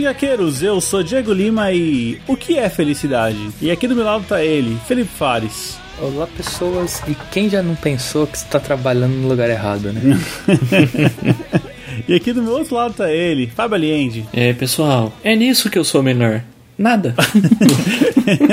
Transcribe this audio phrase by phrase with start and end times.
[0.00, 3.50] Avante Gaqueiros, eu sou Diego Lima e o que é felicidade?
[3.60, 5.78] E aqui do meu lado tá ele, Felipe Fares.
[6.00, 10.00] Olá pessoas, e quem já não pensou que está trabalhando no lugar errado, né?
[12.08, 14.26] e aqui do meu outro lado tá ele, Fábio Aliende.
[14.32, 16.42] É pessoal, é nisso que eu sou melhor.
[16.78, 17.14] Nada.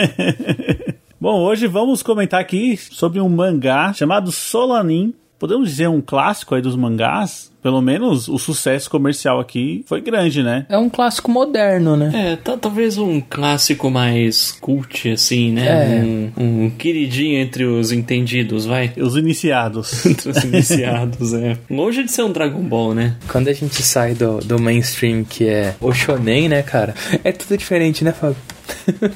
[1.19, 5.13] Bom, hoje vamos comentar aqui sobre um mangá chamado Solanin.
[5.39, 10.41] Podemos dizer um clássico aí dos mangás, pelo menos o sucesso comercial aqui foi grande,
[10.41, 10.65] né?
[10.69, 12.37] É um clássico moderno, né?
[12.45, 15.67] É, talvez um clássico mais cult, assim, né?
[15.67, 16.01] É.
[16.01, 18.93] Um, um, queridinho entre os entendidos, vai.
[18.95, 20.05] Os iniciados.
[20.07, 21.57] entre os iniciados, é.
[21.69, 23.17] Longe de ser um Dragon Ball, né?
[23.27, 26.95] Quando a gente sai do, do mainstream, que é o shonen, né, cara?
[27.21, 28.37] É tudo diferente, né, Fábio?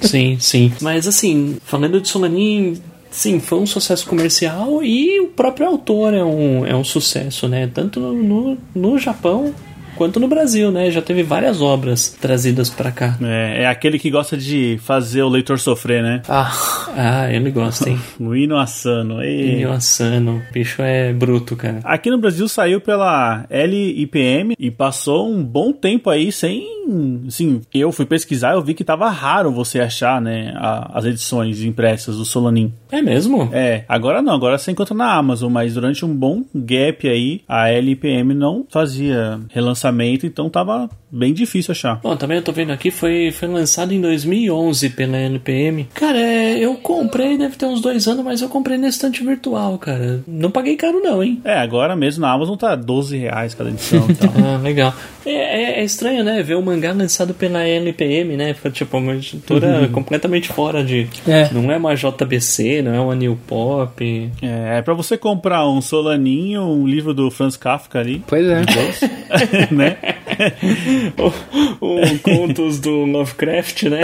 [0.01, 0.73] sim, sim.
[0.81, 6.23] Mas assim, falando de Solanin, sim, foi um sucesso comercial e o próprio autor é
[6.23, 7.69] um, é um sucesso, né?
[7.71, 9.53] Tanto no, no, no Japão
[10.01, 10.89] quanto no Brasil, né?
[10.89, 13.19] Já teve várias obras trazidas para cá.
[13.21, 16.23] É, é aquele que gosta de fazer o leitor sofrer, né?
[16.27, 16.51] Ah,
[16.97, 17.99] ah ele gosta, hein?
[18.19, 19.23] o Ino Asano.
[19.23, 20.41] Ino Asano.
[20.49, 21.81] O bicho é bruto, cara.
[21.83, 26.81] Aqui no Brasil saiu pela LIPM e passou um bom tempo aí sem.
[27.27, 30.51] Assim, eu fui pesquisar eu vi que tava raro você achar, né?
[30.55, 32.73] A, as edições impressas do Solanin.
[32.91, 33.49] É mesmo?
[33.53, 37.69] É, agora não, agora você encontra na Amazon, mas durante um bom gap aí, a
[37.69, 41.99] LIPM não fazia relançamento lançamento, então tava bem difícil achar.
[42.01, 45.87] Bom, também eu tô vendo aqui, foi, foi lançado em 2011 pela NPM.
[45.93, 49.77] Cara, é, eu comprei, deve ter uns dois anos, mas eu comprei na estante virtual,
[49.77, 50.23] cara.
[50.25, 51.41] Não paguei caro não, hein?
[51.43, 54.31] É, agora mesmo na Amazon tá 12 reais cada edição e tal.
[54.43, 54.93] ah, legal.
[55.25, 56.41] É, é, é, estranho, né?
[56.41, 58.53] Ver o mangá lançado pela NPM, né?
[58.53, 59.91] Foi tipo uma editora uhum.
[59.91, 61.07] completamente fora de...
[61.27, 61.49] É.
[61.51, 64.31] Não é uma JBC, não é uma New Pop.
[64.41, 68.23] É, é pra você comprar um Solaninho, um livro do Franz Kafka ali.
[68.25, 68.61] Pois é.
[69.71, 69.97] né?
[71.79, 71.85] o,
[72.15, 74.01] o Contos do Lovecraft, né?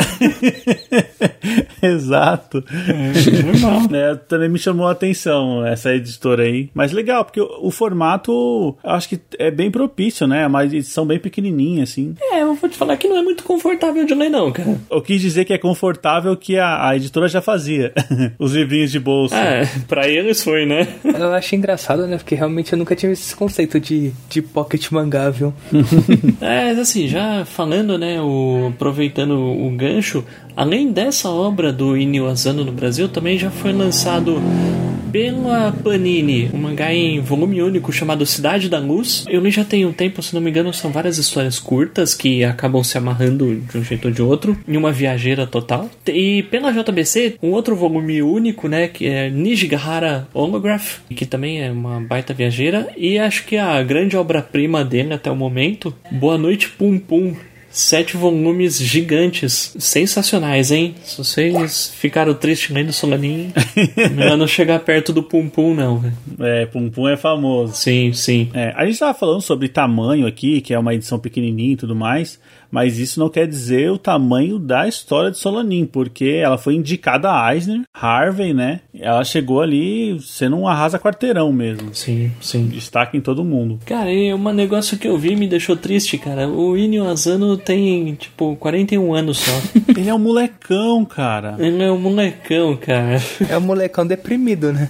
[1.81, 2.63] Exato.
[2.87, 3.81] É, normal.
[3.93, 6.69] É, também me chamou a atenção essa editora aí.
[6.73, 10.47] Mas legal, porque o, o formato acho que é bem propício, né?
[10.47, 12.15] Mas edição bem pequenininha, assim.
[12.31, 14.77] É, eu vou te falar que não é muito confortável de ler, não, cara.
[14.89, 17.93] Eu quis dizer que é confortável que a, a editora já fazia.
[18.39, 19.35] Os livrinhos de bolsa.
[19.35, 20.87] É, pra eles foi, né?
[21.03, 22.17] Eu acho engraçado, né?
[22.17, 25.53] Porque realmente eu nunca tive esse conceito de, de pocket mangá, viu?
[26.41, 30.23] É, assim, já falando, né, o, aproveitando o gancho,
[30.57, 34.41] além dessa obra do Inio Asano no Brasil, também já foi lançado
[35.11, 39.25] pela Panini, um mangá em volume único chamado Cidade da Luz.
[39.29, 42.43] Eu li já tem um tempo, se não me engano, são várias histórias curtas que
[42.43, 45.89] acabam se amarrando de um jeito ou de outro, em uma viajeira total.
[46.05, 51.71] E pela JBC, um outro volume único, né, que é Nijigahara Holograph, que também é
[51.71, 56.69] uma baita viajeira, e acho que a grande obra-prima dele até o momento, Boa Noite
[56.69, 57.33] Pum Pum,
[57.77, 60.95] sete volumes gigantes, sensacionais, hein?
[61.03, 63.53] Se vocês ficaram tristes lendo Solanin,
[64.15, 66.03] melhor não chegar perto do Pum Pum, não.
[66.39, 67.75] É, Pum Pum é famoso.
[67.75, 68.49] Sim, sim.
[68.53, 71.95] É, a gente tava falando sobre tamanho aqui, que é uma edição pequenininha e tudo
[71.95, 72.39] mais
[72.71, 77.31] mas isso não quer dizer o tamanho da história de Solanin, porque ela foi indicada
[77.31, 78.81] a Eisner, Harvey, né?
[78.93, 81.93] Ela chegou ali sendo um arrasa-quarteirão mesmo.
[81.93, 82.67] Sim, sim.
[82.67, 83.79] Destaque em todo mundo.
[83.85, 86.47] Cara, e um negócio que eu vi me deixou triste, cara.
[86.47, 89.51] O Inyo Asano tem, tipo, 41 anos só.
[89.95, 91.55] Ele é um molecão, cara.
[91.59, 93.21] Ele é um molecão, cara.
[93.49, 94.89] É um molecão deprimido, né?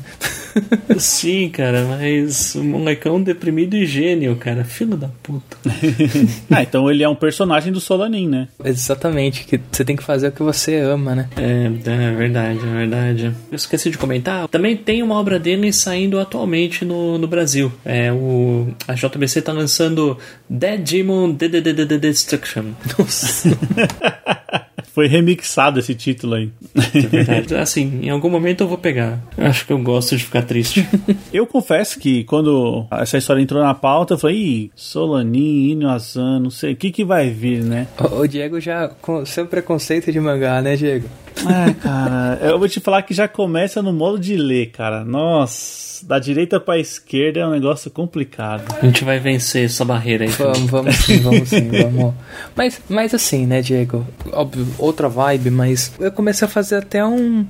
[0.97, 4.63] Sim, cara, mas o molecão deprimido e gênio, cara.
[4.63, 5.57] Filho da puta.
[6.51, 8.47] ah, então ele é um personagem do Solanin, né?
[8.63, 11.29] Exatamente, que você tem que fazer o que você ama, né?
[11.37, 13.25] É, é verdade, é verdade.
[13.51, 17.71] Eu esqueci de comentar, também tem uma obra dele saindo atualmente no, no Brasil.
[17.85, 20.17] É o a JBC tá lançando
[20.49, 22.65] Dead Demon Destruction.
[22.97, 23.49] Nossa.
[24.97, 26.49] Foi remixado esse título aí.
[26.75, 27.53] É verdade.
[27.61, 29.19] Assim, em algum momento eu vou pegar.
[29.37, 30.89] Acho que eu gosto de ficar triste.
[31.31, 36.49] eu confesso que quando essa história entrou na pauta, eu falei, Ih, Solanin, Inuazan, não
[36.49, 37.85] sei, o que que vai vir, né?
[37.99, 41.07] O, o Diego já, com seu preconceito de mangá, né, Diego?
[41.45, 45.03] É, cara, eu vou te falar que já começa no modo de ler, cara.
[45.03, 48.63] Nossa, da direita pra esquerda é um negócio complicado.
[48.81, 50.31] A gente vai vencer essa barreira aí.
[50.31, 52.13] Vamos, vamos sim, vamos sim, vamos.
[52.55, 54.05] Mas, mas assim, né, Diego?
[54.31, 57.45] Óbvio, outra vibe, mas eu comecei a fazer até um,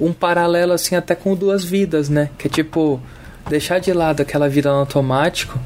[0.00, 2.30] um paralelo, assim, até com duas vidas, né?
[2.38, 3.00] Que é tipo,
[3.48, 5.58] deixar de lado aquela vida no automático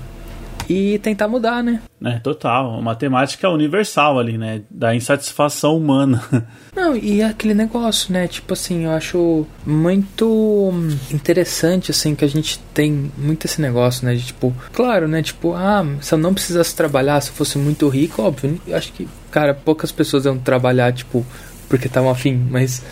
[0.68, 1.80] e tentar mudar, né?
[2.04, 2.78] É, total.
[2.78, 4.62] Uma temática universal ali, né?
[4.70, 6.22] Da insatisfação humana.
[6.74, 8.28] Não, e aquele negócio, né?
[8.28, 10.72] Tipo assim, eu acho muito
[11.10, 14.14] interessante, assim, que a gente tem muito esse negócio, né?
[14.14, 15.22] De tipo, claro, né?
[15.22, 18.92] Tipo, ah, se eu não precisasse trabalhar, se eu fosse muito rico, óbvio, eu acho
[18.92, 21.24] que, cara, poucas pessoas iam trabalhar, tipo,
[21.68, 22.82] porque estavam afim, mas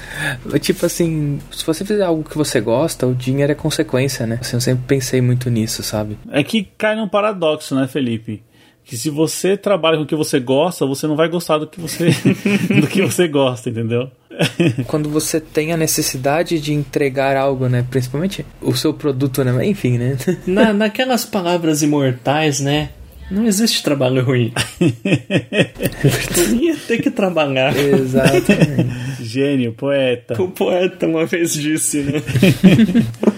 [0.60, 4.38] tipo assim, se você fizer algo que você gosta, o dinheiro é consequência, né?
[4.40, 6.18] Assim, eu sempre pensei muito nisso, sabe?
[6.30, 8.42] É que cai num paradoxo, né, Felipe?
[8.84, 11.80] Que se você trabalha com o que você gosta, você não vai gostar do que
[11.80, 12.10] você
[12.80, 14.10] do que você gosta, entendeu?
[14.86, 17.86] Quando você tem a necessidade de entregar algo, né?
[17.88, 19.66] Principalmente o seu produto, né?
[19.66, 20.16] Enfim, né?
[20.46, 22.90] Na, naquelas palavras imortais, né?
[23.30, 24.52] Não existe trabalho ruim.
[26.34, 27.76] tu ia ter que trabalhar.
[27.76, 29.22] Exatamente.
[29.22, 30.40] Gênio, poeta.
[30.42, 32.22] O poeta uma vez disse, né?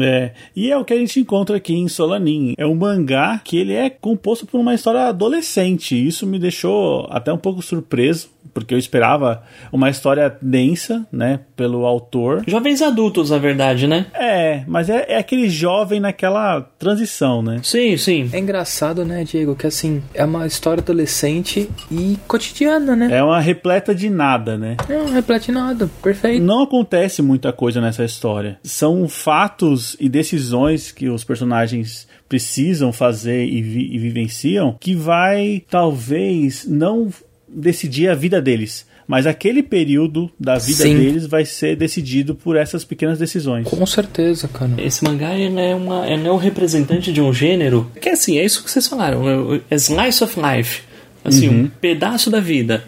[0.00, 2.54] É, e é o que a gente encontra aqui em Solanin.
[2.58, 5.94] É um mangá que ele é composto por uma história adolescente.
[5.96, 9.42] Isso me deixou até um pouco surpreso, porque eu esperava
[9.72, 12.44] uma história densa, né, pelo autor.
[12.46, 14.06] Jovens adultos, na verdade, né?
[14.14, 17.60] É, mas é, é aquele jovem naquela transição, né?
[17.62, 18.30] Sim, sim.
[18.32, 23.08] É engraçado, né, Diego, que assim, é uma história adolescente e cotidiana, né?
[23.10, 24.76] É uma repleta de nada, né?
[24.88, 26.42] É uma repleta de nada, perfeito.
[26.42, 28.58] Não acontece muita coisa nessa história.
[28.62, 35.62] São fatos e decisões que os personagens precisam fazer e, vi e vivenciam que vai
[35.70, 37.08] talvez não
[37.48, 38.86] decidir a vida deles.
[39.06, 40.98] Mas aquele período da vida Sim.
[40.98, 43.66] deles vai ser decidido por essas pequenas decisões.
[43.66, 44.72] Com certeza, cara.
[44.76, 48.44] Esse mangá ele é, uma, ele é um representante de um gênero que, assim, é
[48.44, 49.22] isso que vocês falaram:
[49.70, 50.82] é slice of life.
[51.24, 51.60] Assim, uhum.
[51.62, 52.84] um pedaço da vida.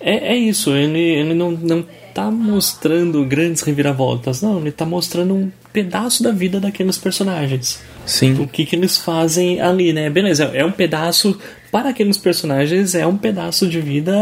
[0.00, 5.34] É, é isso, ele, ele não, não tá mostrando grandes reviravoltas, não, ele tá mostrando
[5.34, 7.80] um pedaço da vida daqueles personagens.
[8.04, 8.34] Sim.
[8.34, 10.10] O que, que eles fazem ali, né?
[10.10, 11.38] Beleza, é um pedaço.
[11.72, 14.12] Para aqueles personagens, é um pedaço de vida.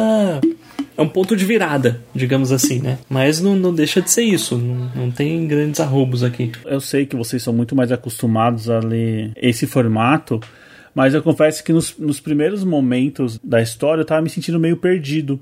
[0.96, 3.00] É um ponto de virada, digamos assim, né?
[3.08, 4.56] Mas não, não deixa de ser isso.
[4.56, 6.52] Não, não tem grandes arrobos aqui.
[6.64, 10.38] Eu sei que vocês são muito mais acostumados a ler esse formato.
[10.94, 14.76] Mas eu confesso que nos, nos primeiros momentos da história eu tava me sentindo meio
[14.76, 15.40] perdido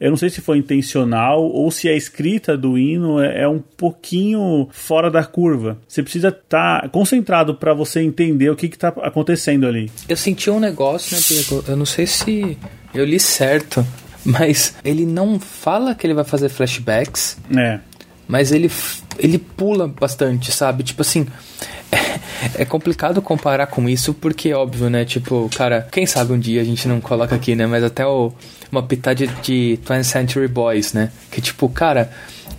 [0.00, 3.58] eu não sei se foi intencional ou se a escrita do hino é, é um
[3.58, 5.76] pouquinho fora da curva.
[5.86, 9.90] Você precisa estar tá concentrado para você entender o que está acontecendo ali.
[10.08, 11.64] Eu senti um negócio, né, Diego?
[11.68, 12.56] Eu não sei se
[12.94, 13.86] eu li certo,
[14.24, 17.36] mas ele não fala que ele vai fazer flashbacks.
[17.54, 17.80] É.
[18.30, 18.70] Mas ele,
[19.18, 20.84] ele pula bastante, sabe?
[20.84, 21.26] Tipo assim,
[22.56, 25.04] é complicado comparar com isso porque, óbvio, né?
[25.04, 27.66] Tipo, cara, quem sabe um dia a gente não coloca aqui, né?
[27.66, 28.32] Mas até o,
[28.70, 31.10] uma pitada de 20th Century Boys, né?
[31.28, 32.12] Que, tipo, cara,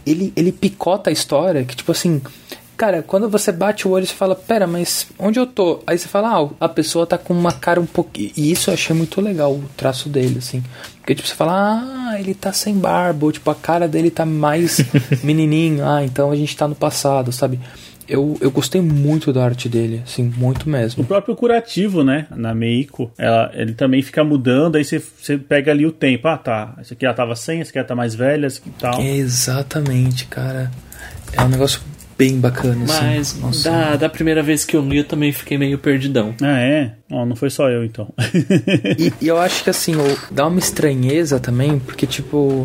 [0.06, 2.22] ele, ele picota a história que, tipo assim,
[2.82, 5.84] cara, quando você bate o olho, você fala, pera, mas onde eu tô?
[5.86, 8.32] Aí você fala, ah, a pessoa tá com uma cara um pouquinho.
[8.36, 10.64] E isso eu achei muito legal, o traço dele, assim.
[10.98, 14.26] Porque, tipo, você fala, ah, ele tá sem barba, ou, tipo, a cara dele tá
[14.26, 14.80] mais
[15.24, 17.60] menininho, ah, então a gente tá no passado, sabe?
[18.10, 21.04] eu, eu gostei muito da arte dele, assim, muito mesmo.
[21.04, 25.72] O próprio curativo, né, na Meiko, ela, ele também fica mudando, aí você, você pega
[25.72, 26.28] ali o tempo.
[26.28, 28.72] Ah, tá, essa aqui ela tava sem, essa aqui ela tá mais velha, essa aqui
[28.78, 29.00] tal.
[29.00, 30.70] Exatamente, cara.
[31.34, 31.80] É um negócio
[32.22, 33.40] bem bacana, assim.
[33.42, 36.36] Mas da, da primeira vez que eu li, eu também fiquei meio perdidão.
[36.40, 36.94] Ah, é?
[37.10, 38.14] Oh, não foi só eu, então.
[39.00, 39.94] e, e, eu acho que, assim,
[40.30, 42.64] dá uma estranheza também, porque, tipo,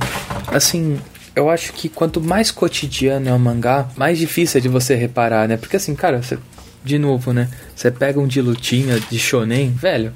[0.49, 0.99] assim,
[1.35, 5.49] eu acho que quanto mais cotidiano é o mangá, mais difícil é de você reparar,
[5.49, 5.57] né?
[5.57, 6.39] Porque assim, cara, você,
[6.85, 7.49] de novo, né?
[7.75, 10.13] Você pega um de lutinha, de shonen, velho,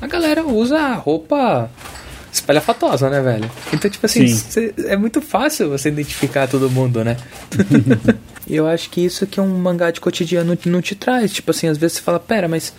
[0.00, 1.68] a galera usa roupa
[2.32, 3.50] espalhafatosa, né, velho?
[3.72, 7.16] Então, tipo assim, cê, é muito fácil você identificar todo mundo, né?
[8.46, 11.32] E eu acho que isso que é um mangá de cotidiano não te traz.
[11.32, 12.74] Tipo assim, às vezes você fala, pera, mas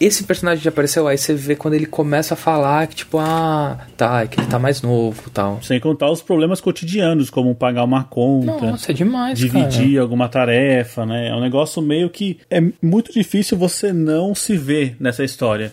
[0.00, 3.78] esse personagem já apareceu, aí você vê quando ele começa a falar que, tipo, ah,
[3.96, 5.60] tá, é que ele tá mais novo tal.
[5.62, 8.70] Sem contar os problemas cotidianos, como pagar uma conta.
[8.70, 10.00] Nossa, é demais, Dividir cara.
[10.02, 11.28] alguma tarefa, né?
[11.28, 12.38] É um negócio meio que.
[12.50, 15.72] É muito difícil você não se ver nessa história.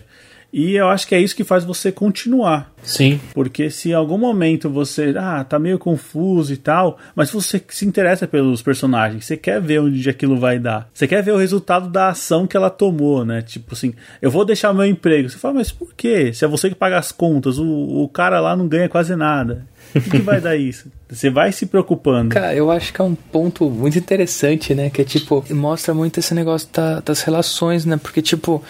[0.52, 2.72] E eu acho que é isso que faz você continuar.
[2.82, 3.20] Sim.
[3.34, 7.84] Porque se em algum momento você, ah, tá meio confuso e tal, mas você se
[7.84, 10.88] interessa pelos personagens, você quer ver onde aquilo vai dar.
[10.94, 13.42] Você quer ver o resultado da ação que ela tomou, né?
[13.42, 15.28] Tipo assim, eu vou deixar meu emprego.
[15.28, 16.32] Você fala, mas por quê?
[16.32, 19.66] Se é você que paga as contas, o, o cara lá não ganha quase nada.
[19.94, 20.90] O que, que vai dar isso?
[21.08, 22.34] Você vai se preocupando.
[22.34, 24.90] Cara, eu acho que é um ponto muito interessante, né?
[24.90, 27.96] Que é tipo, mostra muito esse negócio da, das relações, né?
[27.96, 28.62] Porque, tipo,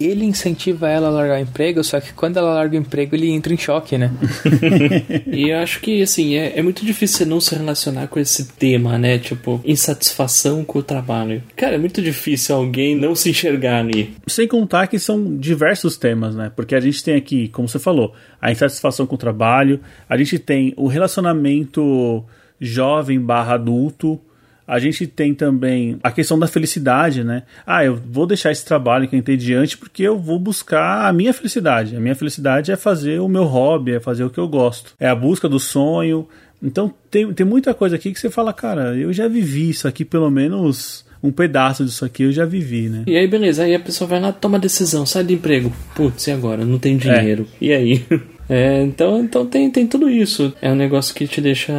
[0.00, 3.30] ele incentiva ela a largar o emprego, só que quando ela larga o emprego, ele
[3.30, 4.10] entra em choque, né?
[5.30, 8.48] e eu acho que, assim, é, é muito difícil você não se relacionar com esse
[8.52, 9.18] tema, né?
[9.18, 11.42] Tipo, insatisfação com o trabalho.
[11.54, 14.14] Cara, é muito difícil alguém não se enxergar ali.
[14.26, 16.50] Sem contar que são diversos temas, né?
[16.54, 20.38] Porque a gente tem aqui, como você falou, a insatisfação com o trabalho, a gente
[20.38, 22.24] tem o relacionamento
[22.58, 24.20] jovem barra adulto,
[24.66, 27.42] a gente tem também a questão da felicidade, né?
[27.66, 31.32] Ah, eu vou deixar esse trabalho que é entediante porque eu vou buscar a minha
[31.32, 31.96] felicidade.
[31.96, 34.94] A minha felicidade é fazer o meu hobby, é fazer o que eu gosto.
[34.98, 36.28] É a busca do sonho.
[36.62, 40.04] Então tem, tem muita coisa aqui que você fala, cara, eu já vivi isso aqui
[40.04, 43.04] pelo menos um pedaço disso aqui eu já vivi, né?
[43.06, 45.72] E aí, beleza, aí a pessoa vai lá, toma decisão, sai do emprego.
[45.94, 46.64] Putz, e agora?
[46.64, 47.46] Não tem dinheiro.
[47.60, 47.64] É.
[47.64, 48.04] E aí?
[48.50, 50.52] É, então então tem, tem tudo isso.
[50.60, 51.72] É um negócio que te deixa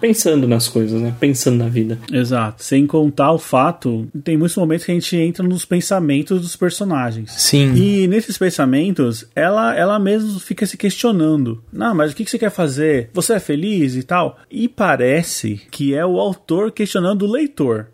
[0.00, 1.12] pensando nas coisas, né?
[1.18, 1.98] Pensando na vida.
[2.10, 2.62] Exato.
[2.62, 7.32] Sem contar o fato, tem muitos momentos que a gente entra nos pensamentos dos personagens.
[7.32, 7.74] Sim.
[7.74, 11.62] E nesses pensamentos, ela, ela mesmo fica se questionando.
[11.72, 13.10] Não, mas o que, que você quer fazer?
[13.12, 14.38] Você é feliz e tal?
[14.48, 17.88] E parece que é o autor questionando o leitor.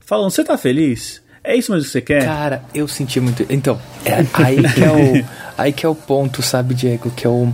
[0.00, 1.22] Falando, você tá feliz?
[1.42, 2.24] É isso mesmo que você quer?
[2.24, 3.44] Cara, eu senti muito.
[3.50, 5.26] Então, é aí que é o,
[5.56, 7.10] aí que é o ponto, sabe, Diego?
[7.10, 7.52] Que é o.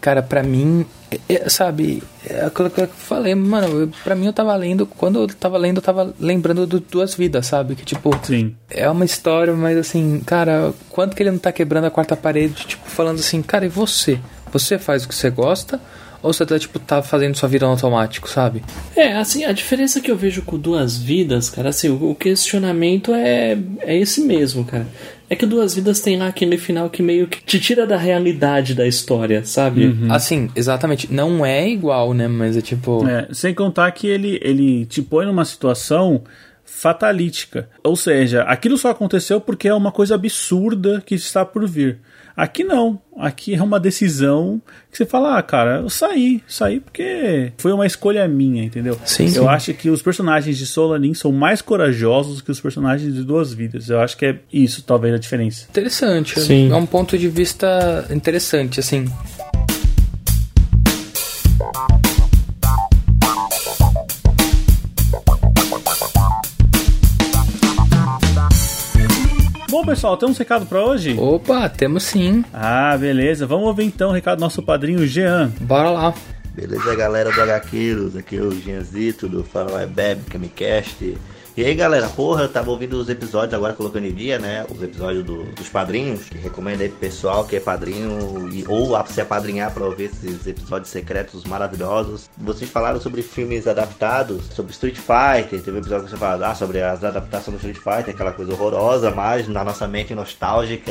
[0.00, 4.26] Cara, pra mim, é, é sabe, é aquilo que eu falei, mano, eu, pra mim
[4.26, 7.74] eu tava lendo, quando eu tava lendo, eu tava lembrando de duas vidas, sabe?
[7.74, 8.54] Que tipo, Sim.
[8.70, 12.66] é uma história, mas assim, cara, quanto que ele não tá quebrando a quarta parede,
[12.66, 14.18] tipo, falando assim, cara, e você?
[14.52, 15.80] Você faz o que você gosta?
[16.22, 18.62] Ou você tá, tipo, tá fazendo sua vida no automático, sabe?
[18.94, 23.56] É, assim, a diferença que eu vejo com duas vidas, cara, assim, o questionamento é,
[23.80, 24.86] é esse mesmo, cara.
[25.30, 28.74] É que Duas Vidas tem lá aquele final que meio que te tira da realidade
[28.74, 29.86] da história, sabe?
[29.86, 30.12] Uhum.
[30.12, 31.10] Assim, exatamente.
[31.12, 32.26] Não é igual, né?
[32.26, 33.08] Mas é tipo.
[33.08, 36.24] É, sem contar que ele, ele te põe numa situação
[36.64, 37.68] fatalítica.
[37.84, 42.00] Ou seja, aquilo só aconteceu porque é uma coisa absurda que está por vir.
[42.40, 42.98] Aqui não.
[43.18, 47.86] Aqui é uma decisão que você fala, ah, cara, eu saí, saí porque foi uma
[47.86, 48.98] escolha minha, entendeu?
[49.04, 49.46] Sim, eu sim.
[49.46, 53.90] acho que os personagens de Solanin são mais corajosos que os personagens de Duas Vidas.
[53.90, 55.66] Eu acho que é isso, talvez, a diferença.
[55.68, 56.40] Interessante.
[56.40, 56.72] Sim.
[56.72, 59.04] É um ponto de vista interessante, assim.
[69.90, 71.16] Pessoal, tem um recado pra hoje?
[71.18, 72.44] Opa, temos sim.
[72.54, 73.44] Ah, beleza.
[73.44, 75.50] Vamos ouvir então o recado do nosso padrinho Jean.
[75.60, 76.14] Bora lá.
[76.54, 81.16] Beleza, galera do HQueiros, aqui é o Gianzito do Fala Vai Bebe, Camicast.
[81.60, 84.64] E aí, galera, porra, eu tava ouvindo os episódios agora colocando em dia, né?
[84.74, 86.22] Os episódios do- dos padrinhos.
[86.22, 90.04] Que recomendo aí pro pessoal que é padrinho e, ou a- se apadrinhar pra ouvir
[90.04, 92.30] esses episódios secretos maravilhosos.
[92.38, 95.60] Vocês falaram sobre filmes adaptados, sobre Street Fighter.
[95.60, 98.54] Teve um episódio que você falou ah, sobre as adaptações do Street Fighter, aquela coisa
[98.54, 100.90] horrorosa, mas na nossa mente nostálgica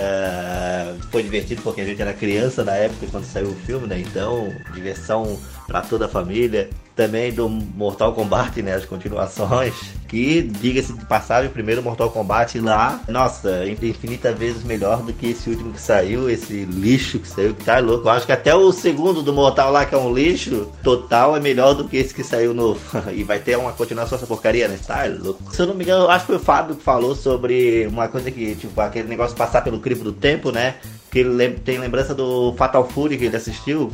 [1.09, 3.99] foi divertido porque a gente era criança na época quando saiu o filme, né?
[4.01, 5.35] Então, diversão
[5.69, 6.69] pra toda a família.
[6.95, 8.73] Também do Mortal Kombat, né?
[8.73, 9.73] As continuações.
[10.09, 15.27] Que, diga-se de passagem, o primeiro Mortal Kombat lá, nossa, infinita vezes melhor do que
[15.27, 18.07] esse último que saiu, esse lixo que saiu, que tá louco.
[18.07, 21.39] Eu acho que até o segundo do Mortal lá, que é um lixo, total é
[21.39, 22.79] melhor do que esse que saiu novo.
[23.13, 24.79] e vai ter uma continuação dessa porcaria, né?
[24.85, 25.53] Tá louco.
[25.53, 28.31] Se eu não me engano, acho que foi o Fábio que falou sobre uma coisa
[28.31, 30.75] que, tipo, aquele negócio de passar pelo crivo do tempo, né?
[31.11, 33.93] Que ele tem lembrança do Fatal Fury que ele assistiu.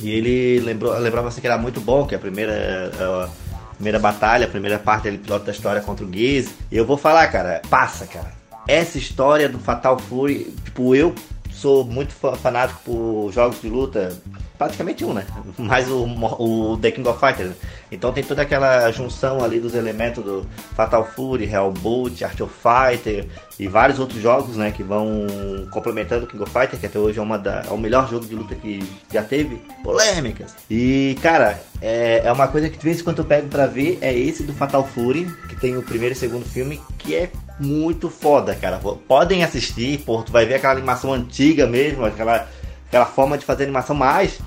[0.00, 4.46] E ele lembrou, lembrava assim que era muito bom, que a primeira, a primeira batalha,
[4.46, 6.50] a primeira parte ele pilota da história contra o Giz.
[6.70, 8.32] E eu vou falar, cara, passa, cara.
[8.66, 11.14] Essa história do Fatal Fury, tipo, eu
[11.50, 14.16] sou muito fa- fanático por jogos de luta,
[14.62, 15.26] praticamente um, né?
[15.58, 16.04] Mais o,
[16.38, 17.50] o The King of Fighters.
[17.50, 17.56] né?
[17.90, 23.26] Então tem toda aquela junção ali dos elementos do Fatal Fury, Hellbolt, Art of Fighter
[23.58, 25.26] e vários outros jogos, né, que vão
[25.70, 28.24] complementando o King of Fighter, que até hoje é uma da, é o melhor jogo
[28.24, 29.56] de luta que já teve.
[29.84, 30.54] Polêmicas.
[30.70, 33.98] E, cara, é, é uma coisa que de vez em quando eu pego pra ver,
[34.00, 38.08] é esse do Fatal Fury, que tem o primeiro e segundo filme, que é muito
[38.08, 38.80] foda, cara.
[39.06, 42.48] Podem assistir, pô, tu vai ver aquela animação antiga mesmo, aquela,
[42.86, 44.38] aquela forma de fazer animação, mas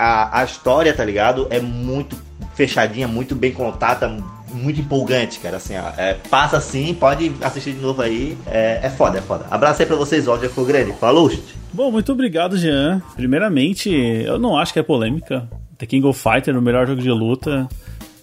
[0.00, 1.46] a, a história, tá ligado?
[1.50, 2.16] É muito
[2.54, 4.08] fechadinha, muito bem contada,
[4.50, 5.58] muito empolgante, cara.
[5.58, 8.36] Assim, ó, é, passa assim, pode assistir de novo aí.
[8.46, 9.44] É, é foda, é foda.
[9.50, 10.92] Abraço aí pra vocês, o áudio ficou grande.
[10.94, 11.30] Falou.
[11.72, 13.02] Bom, muito obrigado, Jean.
[13.14, 15.46] Primeiramente, eu não acho que é polêmica.
[15.76, 17.68] The King of Fighter, o melhor jogo de luta.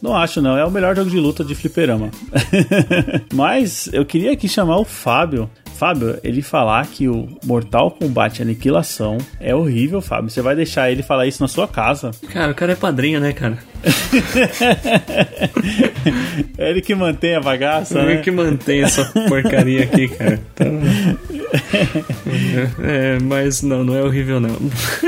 [0.02, 0.58] Não acho, não.
[0.58, 2.10] É o melhor jogo de luta de fliperama.
[3.34, 5.50] Mas eu queria aqui chamar o Fábio.
[5.78, 10.32] Fábio, ele falar que o Mortal Kombat Aniquilação é horrível, Fábio.
[10.32, 12.10] Você vai deixar ele falar isso na sua casa?
[12.34, 13.60] Cara, o cara é padrinho, né, cara?
[16.58, 18.14] é ele que mantém a bagaça, é né?
[18.14, 20.40] Ele que mantém essa porcaria aqui, cara.
[20.58, 20.82] Então...
[22.84, 24.58] É, mas não, não é horrível, não.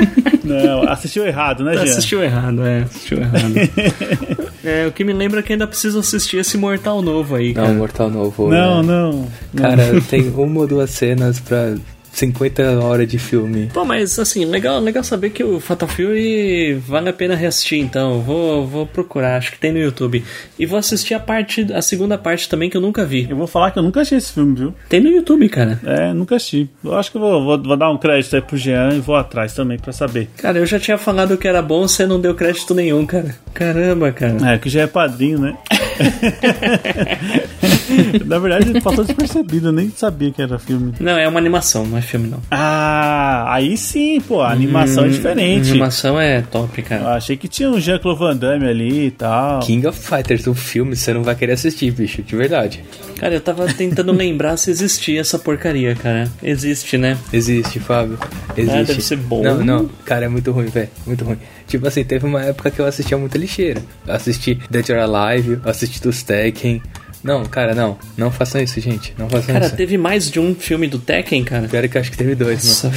[0.44, 1.82] Não, assistiu errado, né, Jean?
[1.84, 2.82] Assistiu errado, é.
[2.82, 4.50] Assistiu errado.
[4.62, 7.68] É, o que me lembra é que ainda preciso assistir esse Mortal novo aí, cara.
[7.68, 8.50] Não, Mortal novo.
[8.50, 8.88] Não, né?
[8.92, 9.26] não.
[9.56, 11.76] Cara, tem uma ou duas cenas pra
[12.12, 13.70] 50 horas de filme.
[13.72, 18.20] Pô, mas assim, legal, legal saber que o Fatal Fury vale a pena reassistir, então.
[18.20, 20.24] Vou, vou procurar, acho que tem no YouTube.
[20.58, 23.26] E vou assistir a parte, a segunda parte também que eu nunca vi.
[23.28, 24.74] Eu vou falar que eu nunca achei esse filme, viu?
[24.88, 25.80] Tem no YouTube, cara.
[25.84, 26.68] É, nunca assisti.
[26.84, 29.16] Eu acho que eu vou, vou, vou dar um crédito aí pro Jean e vou
[29.16, 30.28] atrás também pra saber.
[30.36, 33.34] Cara, eu já tinha falado que era bom, você não deu crédito nenhum, cara.
[33.54, 34.54] Caramba, cara.
[34.54, 35.56] É, que já é padrinho, né?
[38.24, 40.92] Na verdade, passou despercebido, eu nem sabia que era filme.
[41.00, 42.40] Não, é uma animação, não é filme, não.
[42.50, 45.68] Ah, aí sim, pô, a animação é Hum, diferente.
[45.68, 47.14] A animação é top, Eu cara.
[47.14, 49.60] achei que tinha um Jean-Claude Van Damme ali e tal.
[49.60, 52.82] King of Fighters, o filme, você não vai querer assistir, bicho, de verdade.
[53.18, 56.30] Cara, eu tava tentando lembrar se existia essa porcaria, cara.
[56.42, 57.18] Existe, né?
[57.32, 58.18] Existe, Fábio.
[58.56, 58.78] Existe.
[58.78, 59.42] Ah, deve ser bom.
[59.42, 60.88] Não, não, cara, é muito ruim, velho.
[61.06, 61.36] Muito ruim.
[61.70, 63.80] Tipo assim, teve uma época que eu assistia muita lixeira.
[64.06, 66.82] Eu assisti Dead or Alive, eu assisti dos Tekken.
[67.22, 67.98] Não, cara, não.
[68.16, 69.14] Não façam isso, gente.
[69.18, 69.76] Não façam Cara, isso.
[69.76, 71.68] teve mais de um filme do Tekken, cara.
[71.68, 72.96] Pior é que eu acho que teve dois, mano.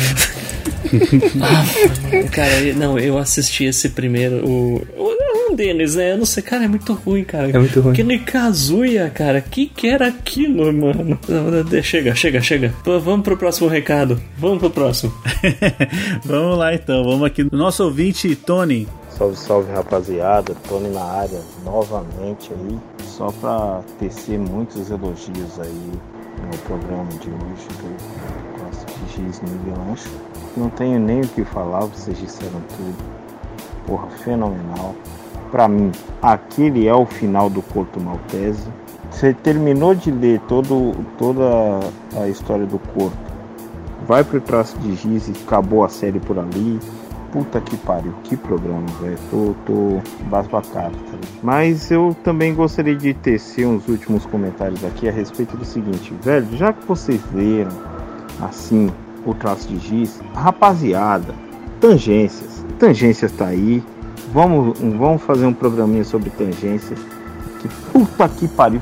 [1.35, 2.29] Nossa.
[2.31, 5.22] cara, não, eu assisti esse primeiro, o, o-
[5.55, 6.13] deles, né?
[6.13, 7.49] Eu não sei, cara, é muito ruim, cara.
[7.49, 7.93] É muito ruim.
[7.93, 11.19] Aquele Kazuya, cara, que que era aquilo, mano?
[11.83, 12.73] Chega, chega, chega.
[12.83, 14.19] Vamos pro próximo recado.
[14.37, 15.13] Vamos pro próximo.
[16.23, 17.47] vamos lá então, vamos aqui.
[17.51, 18.87] Nosso ouvinte, Tony.
[19.09, 25.91] Salve, salve rapaziada, Tony na área novamente aí, só pra tecer muitos elogios aí
[26.41, 30.09] no programa de hoje do Costa de Giz no Miguel Ancho.
[30.57, 32.97] Não tenho nem o que falar, vocês disseram tudo.
[33.85, 34.95] Porra, fenomenal.
[35.53, 38.67] Pra mim, aquele é o final do Corto Maltese.
[39.11, 41.79] Você terminou de ler todo, toda
[42.19, 43.15] a história do Corto,
[44.07, 46.79] vai pro traço de giz e acabou a série por ali.
[47.31, 49.15] Puta que pariu, que programa, velho.
[49.29, 51.43] Tô, tô basbacado, tá ligado?
[51.43, 56.47] Mas eu também gostaria de tecer uns últimos comentários aqui a respeito do seguinte, velho.
[56.57, 57.69] Já que vocês leram
[58.41, 58.89] assim
[59.23, 61.35] o traço de giz, rapaziada,
[61.79, 62.65] tangências.
[62.79, 63.83] Tangências tá aí.
[64.33, 66.99] Vamos, vamos fazer um programinha sobre tangências.
[67.59, 68.81] Que puta que pariu.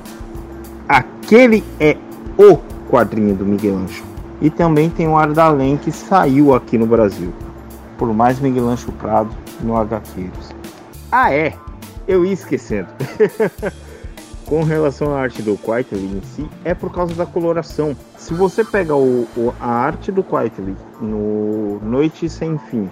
[0.88, 1.98] Aquele é
[2.38, 2.58] o
[2.90, 4.04] quadrinho do Miguel Ancho.
[4.42, 7.34] E também tem o Ardalém que saiu aqui no Brasil.
[7.98, 9.30] Por mais Miguel Ancho Prado
[9.62, 10.56] no HQs.
[11.12, 11.54] Ah é,
[12.08, 12.88] eu ia esquecendo.
[14.48, 17.96] Com relação à arte do Quietly em si, é por causa da coloração.
[18.18, 22.90] Se você pega o, o- a arte do Quietly no Noite Sem Fim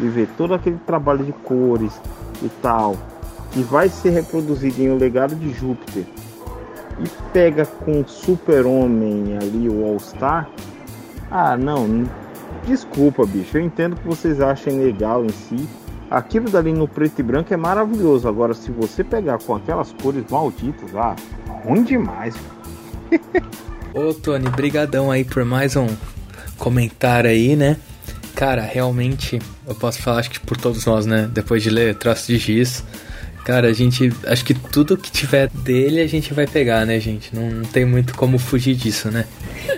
[0.00, 2.00] e ver todo aquele trabalho de cores
[2.42, 2.96] e tal,
[3.50, 6.04] que vai ser reproduzido em O Legado de Júpiter,
[6.98, 10.48] e pega com Super-Homem ali, o All-Star,
[11.30, 12.04] ah, não,
[12.66, 15.66] desculpa, bicho, eu entendo que vocês achem legal em si.
[16.10, 18.28] Aquilo dali no preto e branco é maravilhoso.
[18.28, 21.16] Agora, se você pegar com aquelas cores malditas, ah,
[21.64, 22.34] ruim demais.
[23.94, 25.86] Ô, Tony, brigadão aí por mais um
[26.58, 27.78] comentário aí, né?
[28.42, 31.30] Cara, realmente, eu posso falar, acho que por todos nós, né?
[31.32, 32.82] Depois de ler Traço de Giz,
[33.44, 37.32] cara, a gente, acho que tudo que tiver dele a gente vai pegar, né, gente?
[37.32, 39.26] Não, não tem muito como fugir disso, né?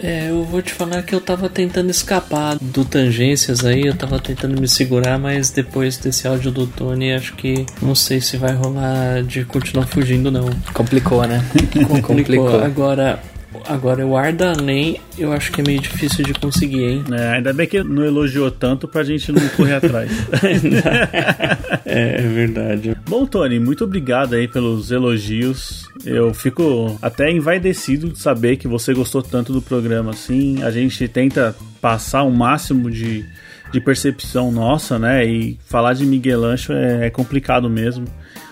[0.02, 4.18] É, eu vou te falar que eu tava tentando escapar do Tangências aí, eu tava
[4.18, 8.54] tentando me segurar, mas depois desse áudio do Tony, acho que não sei se vai
[8.54, 10.48] rolar de continuar fugindo, não.
[10.72, 11.44] Complicou, né?
[12.02, 12.64] Complicou.
[12.64, 13.20] Agora,
[13.68, 17.04] agora o Ardalém, eu acho que é meio difícil de conseguir, hein?
[17.12, 20.10] É, ainda bem que não elogiou tanto pra gente não correr atrás.
[21.84, 22.96] é, é verdade.
[23.08, 25.88] Bom, Tony, muito obrigado aí pelos elogios.
[26.04, 30.62] Eu fico até envaidecido de saber que você gostou tanto do programa assim.
[30.62, 33.24] A gente tenta passar o máximo de,
[33.72, 35.24] de percepção nossa, né?
[35.26, 38.06] E falar de Miguel Ancho é, é complicado mesmo.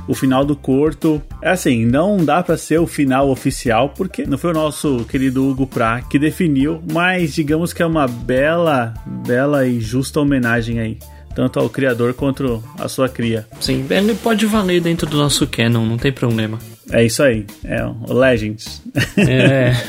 [0.07, 4.37] O final do Corto, é assim, não dá pra ser o final oficial, porque não
[4.37, 8.95] foi o nosso querido Hugo Pra que definiu, mas digamos que é uma bela,
[9.27, 10.99] bela e justa homenagem aí,
[11.35, 13.47] tanto ao criador quanto à sua cria.
[13.61, 16.59] Sim, ele pode valer dentro do nosso canon, não tem problema.
[16.91, 18.83] É isso aí, é o Legends.
[19.17, 19.73] É.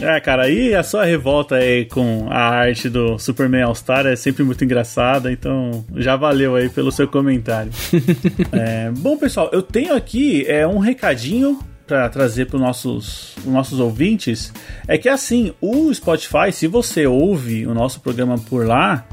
[0.00, 4.42] É, cara, e a sua revolta aí com a arte do Superman All-Star é sempre
[4.42, 7.70] muito engraçada, então já valeu aí pelo seu comentário.
[8.52, 13.46] É, bom, pessoal, eu tenho aqui é, um recadinho para trazer para os nossos, os
[13.46, 14.52] nossos ouvintes.
[14.88, 19.06] É que assim, o Spotify, se você ouve o nosso programa por lá,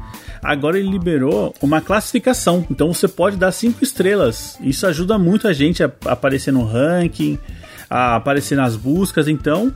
[0.44, 2.64] agora ele liberou uma classificação.
[2.70, 4.58] Então você pode dar cinco estrelas.
[4.60, 7.38] Isso ajuda muito a gente a aparecer no ranking,
[7.88, 9.26] a aparecer nas buscas.
[9.26, 9.72] Então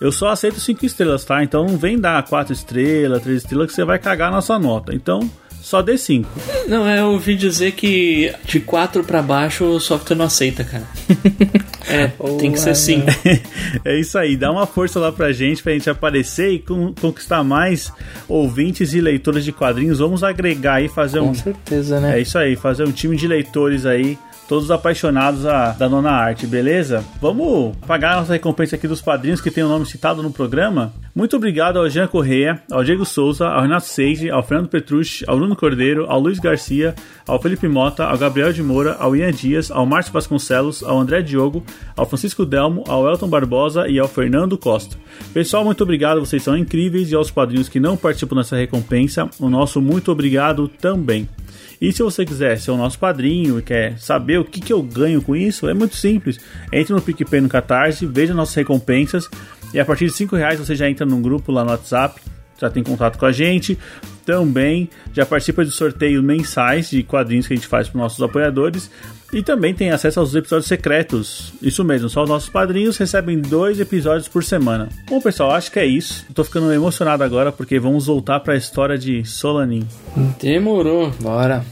[0.00, 1.42] eu só aceito cinco estrelas, tá?
[1.42, 4.94] Então não vem dar quatro estrelas, três estrelas que você vai cagar a nossa nota.
[4.94, 5.28] Então
[5.62, 6.28] só dê cinco.
[6.68, 10.84] Não, é, eu ouvi dizer que de 4 pra baixo o software não aceita, cara.
[11.88, 12.06] É,
[12.38, 13.06] tem que ser 5.
[13.84, 17.42] é isso aí, dá uma força lá pra gente, pra gente aparecer e con- conquistar
[17.42, 17.92] mais
[18.28, 19.98] ouvintes e leitores de quadrinhos.
[19.98, 21.26] Vamos agregar aí, fazer um.
[21.28, 22.16] Com certeza, né?
[22.18, 24.16] É isso aí, fazer um time de leitores aí,
[24.52, 27.02] todos apaixonados a- da nona arte, beleza?
[27.22, 30.92] Vamos pagar a nossa recompensa aqui dos padrinhos que tem o nome citado no programa.
[31.14, 35.38] Muito obrigado ao Jean Correia, ao Diego Souza, ao Renato Seiji, ao Fernando Petrucci, ao
[35.38, 36.94] Bruno Cordeiro, ao Luiz Garcia,
[37.26, 41.22] ao Felipe Mota, ao Gabriel de Moura, ao Ian Dias, ao Márcio Vasconcelos, ao André
[41.22, 41.64] Diogo,
[41.96, 44.98] ao Francisco Delmo, ao Elton Barbosa e ao Fernando Costa.
[45.32, 49.48] Pessoal, muito obrigado, vocês são incríveis e aos padrinhos que não participam dessa recompensa, o
[49.48, 51.26] nosso muito obrigado também.
[51.82, 54.80] E se você quiser ser o nosso padrinho e quer saber o que, que eu
[54.80, 56.38] ganho com isso, é muito simples.
[56.72, 59.28] Entre no PicPay no Catarse, veja nossas recompensas
[59.74, 62.20] e a partir de 5 reais você já entra num grupo lá no WhatsApp,
[62.56, 63.76] já tem contato com a gente.
[64.24, 68.22] Também já participa de sorteios mensais de quadrinhos que a gente faz para os nossos
[68.22, 68.90] apoiadores.
[69.32, 71.54] E também tem acesso aos episódios secretos.
[71.62, 74.90] Isso mesmo, só os nossos padrinhos recebem dois episódios por semana.
[75.08, 76.26] Bom, pessoal, acho que é isso.
[76.28, 79.86] Eu tô ficando emocionado agora porque vamos voltar para a história de Solanin.
[80.38, 81.10] Demorou.
[81.20, 81.64] Bora.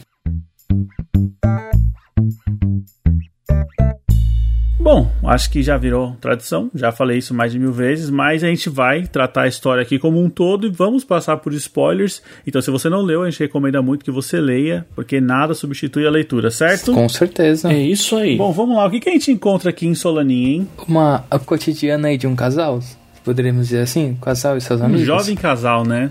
[4.80, 8.46] Bom, acho que já virou tradição, já falei isso mais de mil vezes, mas a
[8.48, 12.22] gente vai tratar a história aqui como um todo e vamos passar por spoilers.
[12.46, 16.06] Então, se você não leu, a gente recomenda muito que você leia, porque nada substitui
[16.06, 16.94] a leitura, certo?
[16.94, 17.70] Com certeza.
[17.70, 18.36] É isso aí.
[18.36, 18.86] Bom, vamos lá.
[18.86, 20.68] O que, que a gente encontra aqui em Solanin, hein?
[20.88, 22.80] Uma a cotidiana aí de um casal,
[23.22, 24.16] poderíamos dizer assim?
[24.20, 25.06] Casal e seus Um amigos.
[25.06, 26.10] jovem casal, né?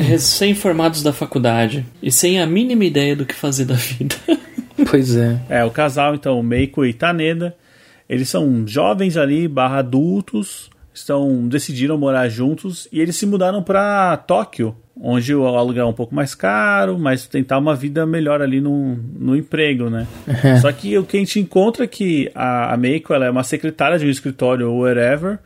[0.00, 4.16] Recém-formados da faculdade e sem a mínima ideia do que fazer da vida.
[4.90, 5.38] Pois é.
[5.48, 7.54] É, o casal, então, o Meiko e Taneda,
[8.10, 14.16] eles são jovens ali, barra adultos, estão decidiram morar juntos e eles se mudaram para
[14.16, 18.60] Tóquio, onde o aluguel é um pouco mais caro, mas tentar uma vida melhor ali
[18.60, 20.08] no, no emprego, né?
[20.60, 23.44] Só que o que a gente encontra é que a, a Meiko ela é uma
[23.44, 25.38] secretária de um escritório wherever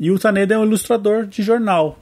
[0.00, 1.98] e o Taneda é um ilustrador de jornal.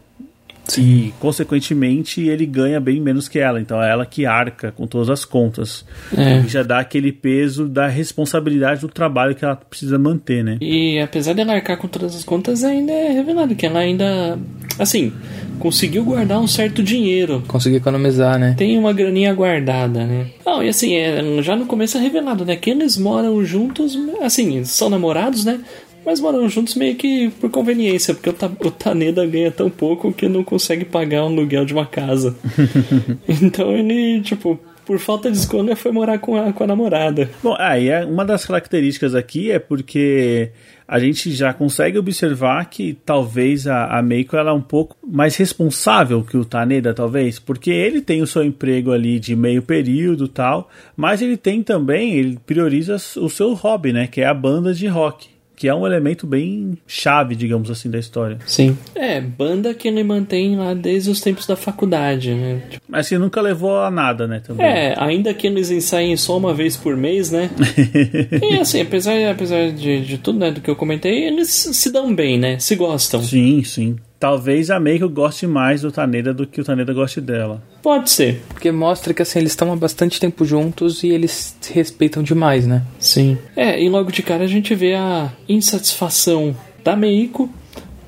[0.76, 3.60] E, consequentemente, ele ganha bem menos que ela.
[3.60, 5.84] Então, é ela que arca com todas as contas.
[6.16, 6.40] É.
[6.40, 10.58] E já dá aquele peso da responsabilidade do trabalho que ela precisa manter, né?
[10.60, 14.38] E apesar dela arcar com todas as contas, ainda é revelado que ela ainda,
[14.78, 15.12] assim,
[15.58, 17.42] conseguiu guardar um certo dinheiro.
[17.46, 18.54] Consegui economizar, né?
[18.56, 20.26] Tem uma graninha guardada, né?
[20.44, 22.56] Não, e assim, é, já no começo é revelado, né?
[22.56, 25.60] Que eles moram juntos, assim, são namorados, né?
[26.06, 30.12] Mas moram juntos meio que por conveniência, porque o, Ta o Taneda ganha tão pouco
[30.12, 32.36] que não consegue pagar o aluguel de uma casa.
[33.28, 37.28] então ele, tipo, por falta de escolha, foi morar com a, com a namorada.
[37.42, 40.52] Bom, aí é uma das características aqui é porque
[40.86, 45.34] a gente já consegue observar que talvez a, a Meiko ela é um pouco mais
[45.34, 50.28] responsável que o Taneda, talvez, porque ele tem o seu emprego ali de meio período
[50.28, 54.72] tal, mas ele tem também, ele prioriza o seu hobby, né, que é a banda
[54.72, 55.35] de rock.
[55.56, 58.38] Que é um elemento bem chave, digamos assim, da história.
[58.46, 58.76] Sim.
[58.94, 62.62] É, banda que ele mantém lá desde os tempos da faculdade, né?
[62.68, 64.40] Tipo, Mas que nunca levou a nada, né?
[64.40, 64.66] Também.
[64.66, 67.50] É, ainda que eles ensaiem só uma vez por mês, né?
[68.42, 72.14] e assim, apesar, apesar de, de tudo, né, do que eu comentei, eles se dão
[72.14, 72.58] bem, né?
[72.58, 73.22] Se gostam.
[73.22, 73.96] Sim, sim.
[74.18, 77.62] Talvez a Meiko goste mais do Taneda do que o Taneda goste dela.
[77.82, 78.42] Pode ser.
[78.48, 82.66] Porque mostra que assim, eles estão há bastante tempo juntos e eles se respeitam demais,
[82.66, 82.82] né?
[82.98, 83.36] Sim.
[83.54, 87.50] É, e logo de cara a gente vê a insatisfação da Meiko,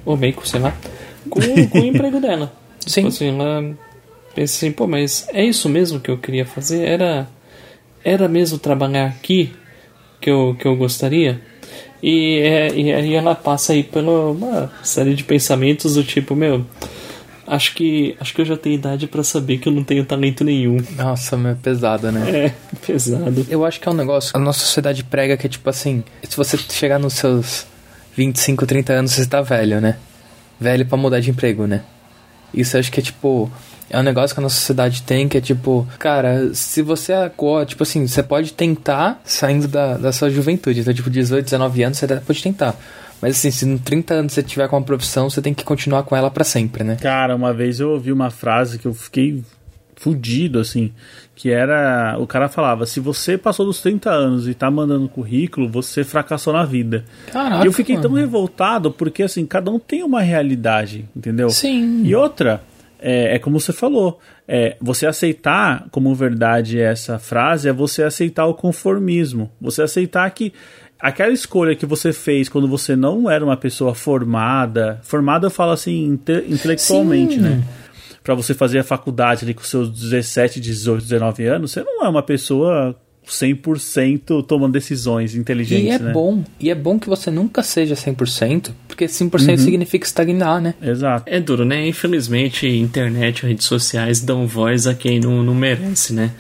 [0.04, 0.74] ou Meiko, sei lá,
[1.28, 2.52] com, com o emprego dela.
[2.80, 3.02] Sim.
[3.02, 3.76] Tipo assim, ela
[4.34, 6.86] pensa assim, pô, mas é isso mesmo que eu queria fazer?
[6.86, 7.28] Era,
[8.02, 9.52] era mesmo trabalhar aqui
[10.20, 11.40] que eu, que eu gostaria?
[12.02, 16.64] E, é, e aí ela passa aí pela uma série de pensamentos do tipo, meu,
[17.46, 20.44] acho que acho que eu já tenho idade pra saber que eu não tenho talento
[20.44, 20.78] nenhum.
[20.96, 22.30] Nossa, meu, é pesada, né?
[22.46, 22.54] É,
[22.86, 23.46] pesado.
[23.48, 24.30] Eu acho que é um negócio.
[24.34, 27.66] A nossa sociedade prega que é tipo assim: se você chegar nos seus
[28.14, 29.96] 25, 30 anos, você tá velho, né?
[30.60, 31.82] Velho pra mudar de emprego, né?
[32.52, 33.50] Isso acho que é tipo.
[33.90, 37.64] É um negócio que a nossa sociedade tem, que é tipo, cara, se você agora,
[37.64, 41.98] tipo assim, você pode tentar saindo da, da sua juventude, então, tipo, 18, 19 anos,
[41.98, 42.76] você pode tentar.
[43.20, 46.02] Mas assim, se em 30 anos você tiver com uma profissão, você tem que continuar
[46.04, 46.96] com ela para sempre, né?
[47.00, 49.42] Cara, uma vez eu ouvi uma frase que eu fiquei
[49.98, 50.92] fudido, assim,
[51.34, 52.16] que era.
[52.18, 56.52] O cara falava: se você passou dos 30 anos e tá mandando currículo, você fracassou
[56.52, 57.04] na vida.
[57.32, 58.22] Caraca, e eu fiquei tão mano.
[58.24, 61.50] revoltado porque, assim, cada um tem uma realidade, entendeu?
[61.50, 62.02] Sim.
[62.04, 62.62] E outra,
[62.98, 68.46] é, é como você falou, é, você aceitar como verdade essa frase é você aceitar
[68.46, 69.50] o conformismo.
[69.60, 70.52] Você aceitar que
[70.98, 75.72] aquela escolha que você fez quando você não era uma pessoa formada, formada eu falo
[75.72, 77.40] assim inte- intelectualmente, Sim.
[77.40, 77.62] né?
[78.22, 82.08] Pra você fazer a faculdade ali com seus 17, 18, 19 anos, você não é
[82.08, 82.94] uma pessoa
[83.30, 86.12] 100% tomando decisões inteligentes, E é né?
[86.12, 86.42] bom.
[86.60, 89.58] E é bom que você nunca seja 100%, porque 100% Uhum.
[89.64, 90.74] significa estagnar, né?
[90.82, 91.24] Exato.
[91.26, 91.86] É duro, né?
[91.86, 96.30] Infelizmente, internet, redes sociais dão voz a quem não, não merece, né?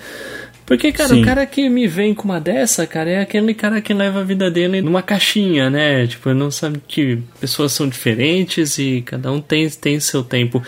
[0.66, 1.22] Porque, cara, Sim.
[1.22, 4.24] o cara que me vem com uma dessa, cara, é aquele cara que leva a
[4.24, 6.06] vida dele numa caixinha, né?
[6.06, 10.62] Tipo, não sabe que pessoas são diferentes e cada um tem, tem seu tempo.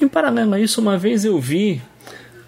[0.00, 1.80] Em paralelo a isso, uma vez eu vi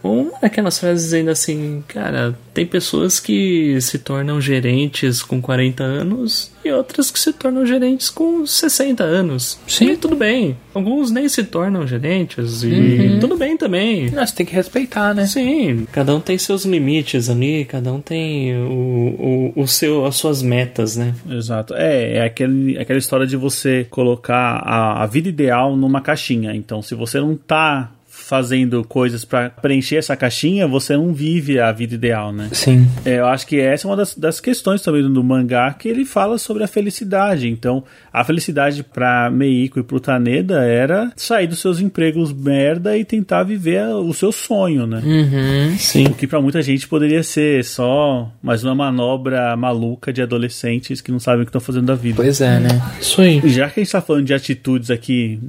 [0.03, 6.51] uma daquelas frases dizendo assim, cara, tem pessoas que se tornam gerentes com 40 anos
[6.65, 9.59] e outras que se tornam gerentes com 60 anos.
[9.67, 9.91] Sim.
[9.91, 10.57] E tudo bem.
[10.75, 14.11] Alguns nem se tornam gerentes e tudo bem também.
[14.11, 15.27] Nós tem que respeitar, né?
[15.27, 20.17] Sim, cada um tem seus limites ali, cada um tem o, o, o seu, as
[20.17, 21.15] suas metas, né?
[21.29, 21.75] Exato.
[21.75, 26.55] É, é aquele, aquela história de você colocar a, a vida ideal numa caixinha.
[26.55, 27.93] Então, se você não tá
[28.29, 32.51] fazendo coisas para preencher essa caixinha, você não vive a vida ideal, né?
[32.53, 32.87] Sim.
[33.03, 36.05] É, eu acho que essa é uma das, das questões também do mangá, que ele
[36.05, 37.49] fala sobre a felicidade.
[37.49, 43.05] Então, a felicidade pra Meiko e pro Taneda era sair dos seus empregos merda e
[43.05, 45.01] tentar viver o seu sonho, né?
[45.03, 45.79] Uhum.
[45.79, 46.09] Sim.
[46.09, 51.11] O que pra muita gente poderia ser só mais uma manobra maluca de adolescentes que
[51.11, 52.17] não sabem o que estão fazendo da vida.
[52.17, 52.83] Pois é, né?
[53.01, 53.41] Isso aí.
[53.47, 55.41] Já que a gente tá falando de atitudes aqui,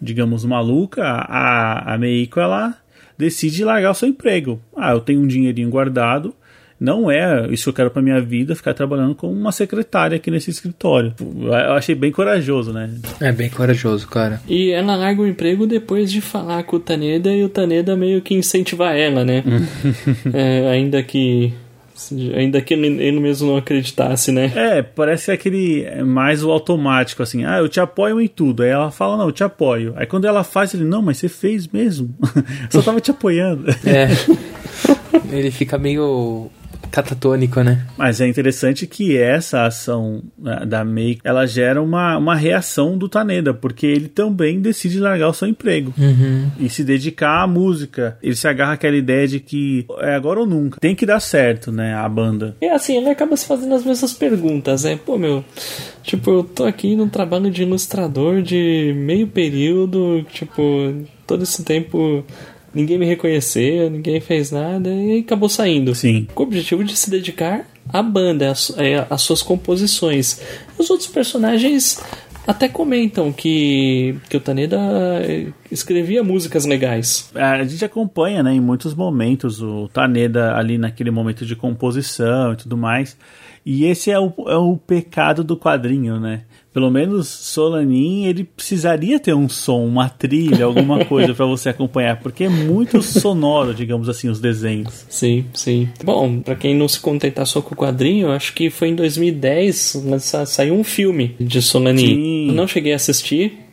[0.00, 2.76] digamos, maluca, a, a Meiko, ela
[3.16, 4.60] decide largar o seu emprego.
[4.76, 6.34] Ah, eu tenho um dinheirinho guardado,
[6.80, 10.30] não é isso que eu quero pra minha vida, ficar trabalhando como uma secretária aqui
[10.30, 11.12] nesse escritório.
[11.18, 12.88] Eu achei bem corajoso, né?
[13.20, 14.40] É bem corajoso, cara.
[14.48, 18.22] E ela larga o emprego depois de falar com o Taneda e o Taneda meio
[18.22, 19.42] que incentivar ela, né?
[20.32, 21.52] É, ainda que.
[22.34, 24.52] Ainda que ele, mesmo não acreditasse, né?
[24.54, 28.62] É, parece aquele é mais o automático, assim, ah, eu te apoio em tudo.
[28.62, 29.92] Aí ela fala, não, eu te apoio.
[29.96, 32.14] Aí quando ela faz, ele, não, mas você fez mesmo.
[32.70, 33.68] Só tava te apoiando.
[33.84, 34.08] É.
[35.30, 36.50] Ele fica meio
[36.90, 37.86] catatônico, né?
[37.96, 43.08] Mas é interessante que essa ação né, da May, ela gera uma, uma reação do
[43.08, 46.50] Taneda, porque ele também decide largar o seu emprego Uhum.
[46.58, 48.16] e se dedicar à música.
[48.22, 50.80] Ele se agarra àquela ideia de que é agora ou nunca.
[50.80, 52.56] Tem que dar certo, né, a banda.
[52.60, 54.98] E assim, ele acaba se fazendo as mesmas perguntas, né?
[55.04, 55.44] Pô, meu,
[56.02, 60.62] tipo, eu tô aqui num trabalho de ilustrador de meio período, tipo,
[61.26, 62.24] todo esse tempo
[62.78, 65.94] ninguém me reconheceu, ninguém fez nada, e acabou saindo.
[65.94, 66.28] Sim.
[66.32, 70.40] Com o objetivo de se dedicar à banda, às, é, às suas composições.
[70.78, 72.00] Os outros personagens
[72.46, 74.78] até comentam que, que o Taneda
[75.22, 77.30] é, escrevia músicas legais.
[77.34, 82.56] A gente acompanha, né, em muitos momentos o Taneda ali naquele momento de composição e
[82.56, 83.16] tudo mais.
[83.66, 86.44] E esse é o, é o pecado do quadrinho, né?
[86.78, 92.20] Pelo menos Solanin, ele precisaria ter um som, uma trilha, alguma coisa pra você acompanhar,
[92.20, 95.04] porque é muito sonoro, digamos assim, os desenhos.
[95.10, 95.88] Sim, sim.
[96.04, 98.94] Bom, pra quem não se contentar só com o quadrinho, eu acho que foi em
[98.94, 102.06] 2010 lança- saiu um filme de Solanin.
[102.06, 102.48] Sim.
[102.50, 103.64] Eu não cheguei a assistir.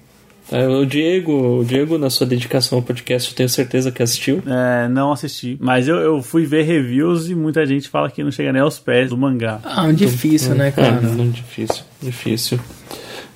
[0.52, 4.42] É, O Diego, o Diego, na sua dedicação ao podcast, eu tenho certeza que assistiu.
[4.48, 5.58] É, não assisti.
[5.60, 8.78] Mas eu, eu fui ver reviews e muita gente fala que não chega nem aos
[8.80, 9.60] pés do mangá.
[9.64, 11.02] Ah, difícil, né, É, cara?
[11.02, 12.60] não, difícil, difícil.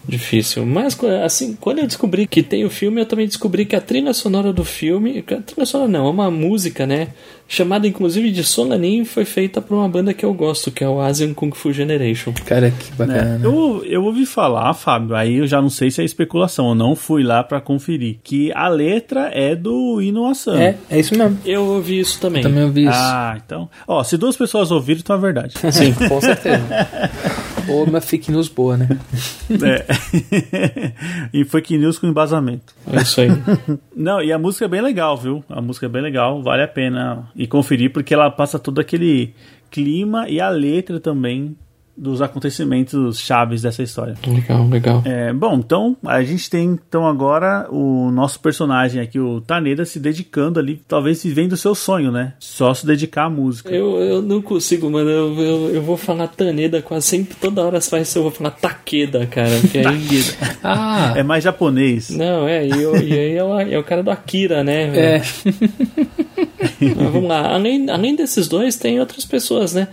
[0.10, 0.66] Difícil.
[0.66, 4.12] Mas assim, quando eu descobri que tem o filme, eu também descobri que a trilha
[4.12, 5.24] sonora do filme.
[5.30, 7.10] A trilha sonora não, é uma música, né?
[7.52, 11.02] Chamada inclusive de Solanin, foi feita por uma banda que eu gosto, que é o
[11.02, 12.32] Asian Kung Fu Generation.
[12.46, 13.40] Cara, que bacana.
[13.42, 16.76] É, eu, eu ouvi falar, Fábio, aí eu já não sei se é especulação, eu
[16.76, 20.60] não fui lá pra conferir, que a letra é do Inu Asano.
[20.60, 21.40] É, é isso mesmo.
[21.44, 22.44] Eu ouvi isso também.
[22.44, 22.92] Também ouvi isso.
[22.94, 23.68] Ah, então.
[23.88, 25.56] Ó, se duas pessoas ouviram, então é verdade.
[25.74, 26.64] Sim, com certeza.
[27.68, 28.88] Ou uma fake news boa, né?
[29.50, 30.94] É.
[31.34, 32.74] e foi que news com embasamento.
[32.92, 33.30] É isso aí.
[33.96, 35.44] Não, e a música é bem legal, viu?
[35.50, 39.34] A música é bem legal, vale a pena ir conferir, porque ela passa todo aquele
[39.72, 41.56] clima e a letra também
[42.02, 44.16] dos acontecimentos chaves dessa história.
[44.26, 45.02] Legal, legal.
[45.06, 50.00] É, bom, então a gente tem então agora o nosso personagem aqui, o Taneda, se
[50.00, 52.36] dedicando ali, talvez vivendo o seu sonho, né?
[52.40, 53.70] Só se dedicar à música.
[53.70, 55.10] Eu, eu não consigo, mano.
[55.10, 58.52] Eu, eu, eu vou falar Taneda quase sempre, toda hora se faz eu vou falar
[58.52, 59.60] Takeda, cara.
[59.70, 60.24] Que aí,
[60.64, 62.10] Ah, É mais japonês.
[62.12, 64.84] não, é, e, eu- e aí é o, é o cara do Akira, né?
[64.98, 65.22] é.
[66.80, 67.54] Mas vamos lá.
[67.54, 69.88] Além, além desses dois, tem outras pessoas, né?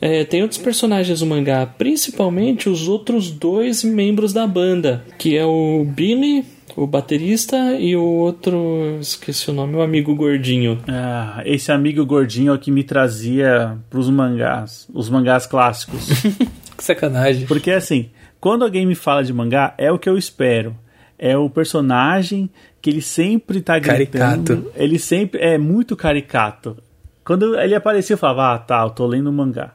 [0.00, 5.44] É, tem outros personagens do mangá, principalmente os outros dois membros da banda, que é
[5.44, 6.44] o Billy,
[6.76, 10.78] o baterista, e o outro, esqueci o nome, o amigo gordinho.
[10.88, 16.08] Ah, esse amigo gordinho é o que me trazia pros mangás, os mangás clássicos.
[16.80, 17.44] Que sacanagem.
[17.44, 18.08] Porque assim,
[18.40, 20.74] quando alguém me fala de mangá, é o que eu espero.
[21.22, 22.48] É o personagem
[22.80, 24.56] que ele sempre tá gritando.
[24.56, 24.72] Caricato.
[24.74, 26.78] Ele sempre é muito caricato.
[27.22, 29.74] Quando ele aparecia, eu falava, ah, tá, eu tô lendo mangá.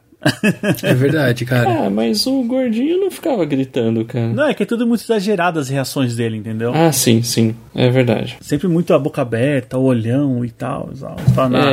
[0.83, 1.85] É verdade, cara.
[1.85, 4.27] Ah, mas o gordinho não ficava gritando, cara.
[4.27, 6.71] Não, é que é tudo muito exagerado as reações dele, entendeu?
[6.73, 8.37] Ah, sim, sim, é verdade.
[8.41, 10.89] Sempre muito a boca aberta, o olhão e tal.
[11.03, 11.15] "Ah,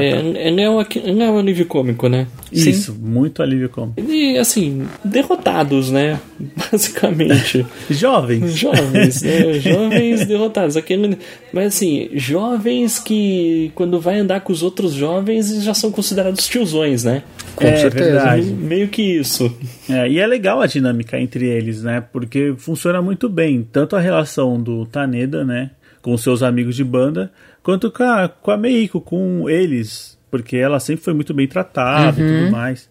[0.03, 2.27] É, tá." ele, é o, ele é o alívio cômico, né?
[2.53, 4.01] Isso, muito alívio cômico.
[4.01, 6.21] E, assim, derrotados, né?
[6.71, 7.65] Basicamente.
[7.91, 8.53] Jovens.
[8.55, 9.53] Jovens, né?
[9.61, 10.77] Jovens derrotados.
[10.77, 11.17] Aquele,
[11.53, 17.05] mas assim, jovens que quando vai andar com os outros jovens já são considerados tiozões,
[17.05, 17.23] né?
[17.55, 18.05] Com é certeza.
[18.05, 18.45] verdade.
[18.53, 19.55] Meio que isso.
[19.89, 22.01] É, e é legal a dinâmica entre eles, né?
[22.13, 23.63] Porque funciona muito bem.
[23.71, 25.71] Tanto a relação do Taneda, né?
[26.01, 27.31] Com seus amigos de banda,
[27.63, 30.19] quanto com a, com a Meiko, com eles.
[30.31, 32.89] Porque ela sempre foi muito bem tratada e tudo mais.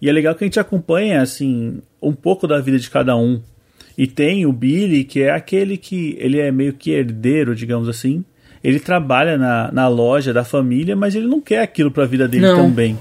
[0.00, 3.40] E é legal que a gente acompanha, assim, um pouco da vida de cada um.
[3.96, 8.24] E tem o Billy, que é aquele que ele é meio que herdeiro, digamos assim.
[8.62, 12.46] Ele trabalha na, na loja da família, mas ele não quer aquilo pra vida dele
[12.46, 12.56] Não.
[12.56, 12.96] também,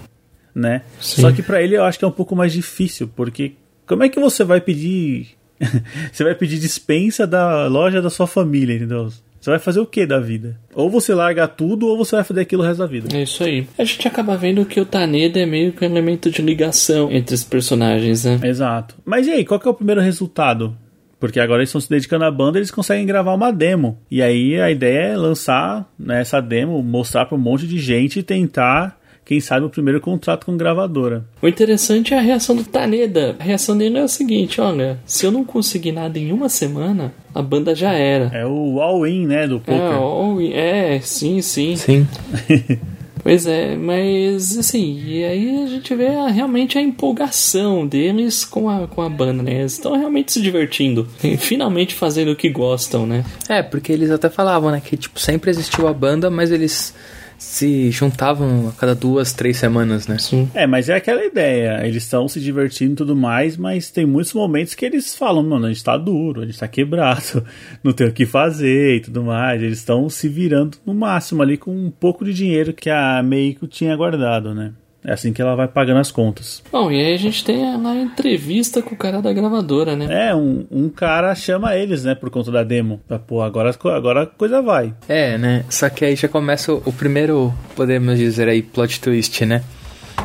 [0.57, 0.81] né?
[0.99, 1.21] Sim.
[1.21, 3.53] Só que pra ele eu acho que é um pouco mais difícil, porque
[3.85, 5.27] como é que você vai pedir
[6.11, 9.09] você vai pedir dispensa da loja da sua família, entendeu?
[9.39, 10.59] Você vai fazer o que da vida?
[10.73, 13.15] Ou você larga tudo, ou você vai fazer aquilo o resto da vida.
[13.15, 13.67] É isso aí.
[13.77, 17.35] A gente acaba vendo que o Taneda é meio que um elemento de ligação entre
[17.35, 18.39] os personagens, né?
[18.43, 18.95] Exato.
[19.05, 20.75] Mas e aí, qual que é o primeiro resultado?
[21.19, 23.97] Porque agora eles estão se dedicando à banda, eles conseguem gravar uma demo.
[24.09, 28.19] E aí a ideia é lançar né, essa demo, mostrar para um monte de gente
[28.19, 31.25] e tentar, quem sabe, o primeiro contrato com gravadora.
[31.41, 33.35] O interessante é a reação do Taneda.
[33.39, 37.13] A reação dele é o seguinte: olha, se eu não conseguir nada em uma semana,
[37.35, 38.31] a banda já era.
[38.33, 39.99] É o all-in, né, do É, poker.
[40.01, 41.75] ó, é, sim, sim.
[41.75, 42.07] Sim.
[43.23, 48.69] Pois é, mas assim, e aí a gente vê a- realmente a empolgação deles com
[48.69, 49.59] a, com a banda, né?
[49.59, 53.25] Eles estão realmente se divertindo, e finalmente fazendo o que gostam, né?
[53.49, 56.93] É, porque eles até falavam, né, que tipo, sempre existiu a banda, mas eles
[57.37, 60.17] se juntavam a cada duas, três semanas, né?
[60.17, 60.49] Sim.
[60.53, 61.85] É, mas é aquela ideia.
[61.85, 65.65] Eles estão se divertindo e tudo mais, mas tem muitos momentos que eles falam, mano,
[65.65, 67.45] a gente tá duro, a gente tá quebrado,
[67.83, 69.61] não tem o que fazer e tudo mais.
[69.61, 73.67] Eles estão se virando no máximo ali com um pouco de dinheiro que a Meiko
[73.67, 74.73] tinha guardado, né?
[75.07, 76.61] É assim que ela vai pagando as contas.
[76.69, 80.27] Bom, e aí a gente tem a, entrevista com o cara da gravadora, né?
[80.29, 82.99] É, um, um cara chama eles, né, por conta da demo.
[83.07, 84.93] Pra, pô, agora, agora a coisa vai.
[85.07, 85.63] É, né?
[85.69, 89.63] Só que aí já começa o, o primeiro, podemos dizer aí, plot twist, né?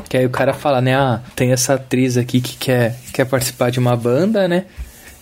[0.09, 0.97] Que aí o cara fala, né?
[0.97, 4.65] Ah, tem essa atriz aqui que quer, quer participar de uma banda, né?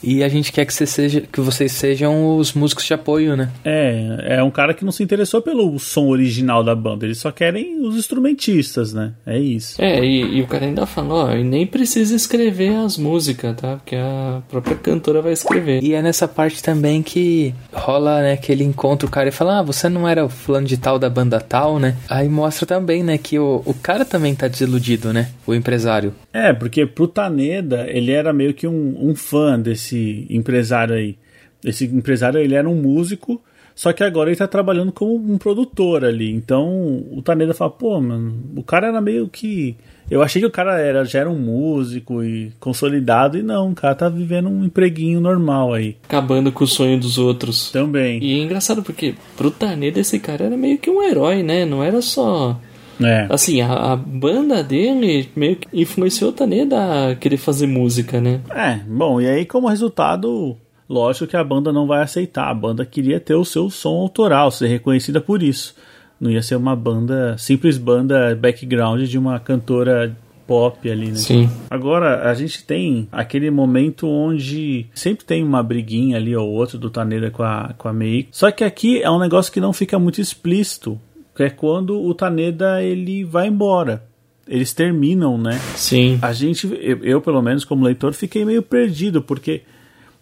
[0.03, 3.51] E a gente quer que, você seja, que vocês sejam os músicos de apoio, né?
[3.65, 7.31] É, é um cara que não se interessou pelo som original da banda, eles só
[7.31, 9.13] querem os instrumentistas, né?
[9.27, 9.81] É isso.
[9.81, 13.77] É, e, e o cara ainda fala, ó, e nem precisa escrever as músicas, tá?
[13.77, 15.83] Porque a própria cantora vai escrever.
[15.83, 19.63] E é nessa parte também que rola, né, aquele encontro, o cara e fala, ah,
[19.63, 21.97] você não era o fulano de tal da banda tal, né?
[22.09, 25.29] Aí mostra também, né, que o, o cara também tá desiludido, né?
[25.47, 26.15] O empresário.
[26.33, 29.90] É, porque pro Taneda, ele era meio que um, um fã desse
[30.29, 31.17] empresário aí.
[31.65, 33.41] Esse empresário, ele era um músico,
[33.75, 36.31] só que agora ele tá trabalhando como um produtor ali.
[36.31, 39.77] Então, o Taneda fala, pô, mano, o cara era meio que...
[40.11, 43.75] Eu achei que o cara era, já era um músico e consolidado, e não, o
[43.75, 45.97] cara tá vivendo um empreguinho normal aí.
[46.03, 47.71] Acabando com o sonho dos outros.
[47.71, 48.19] Também.
[48.21, 51.65] E é engraçado porque pro Taneda esse cara era meio que um herói, né?
[51.65, 52.61] Não era só.
[53.03, 53.27] É.
[53.31, 58.41] Assim, a, a banda dele meio que influenciou o Taneda a querer fazer música, né?
[58.51, 60.57] É, bom, e aí como resultado,
[60.89, 62.49] lógico que a banda não vai aceitar.
[62.49, 65.75] A banda queria ter o seu som autoral, ser reconhecida por isso.
[66.21, 70.15] Não ia ser uma banda, simples banda background de uma cantora
[70.51, 71.15] pop ali, né?
[71.15, 71.49] Sim.
[71.71, 76.91] Agora, a gente tem aquele momento onde sempre tem uma briguinha ali ou outra do
[76.91, 78.31] Taneda com a, com a Meiko.
[78.33, 81.01] Só que aqui é um negócio que não fica muito explícito,
[81.41, 84.03] que é quando o Taneda ele vai embora.
[84.47, 85.59] eles terminam, né?
[85.75, 86.19] Sim.
[86.21, 89.63] A gente, eu, eu, pelo menos como leitor, fiquei meio perdido, porque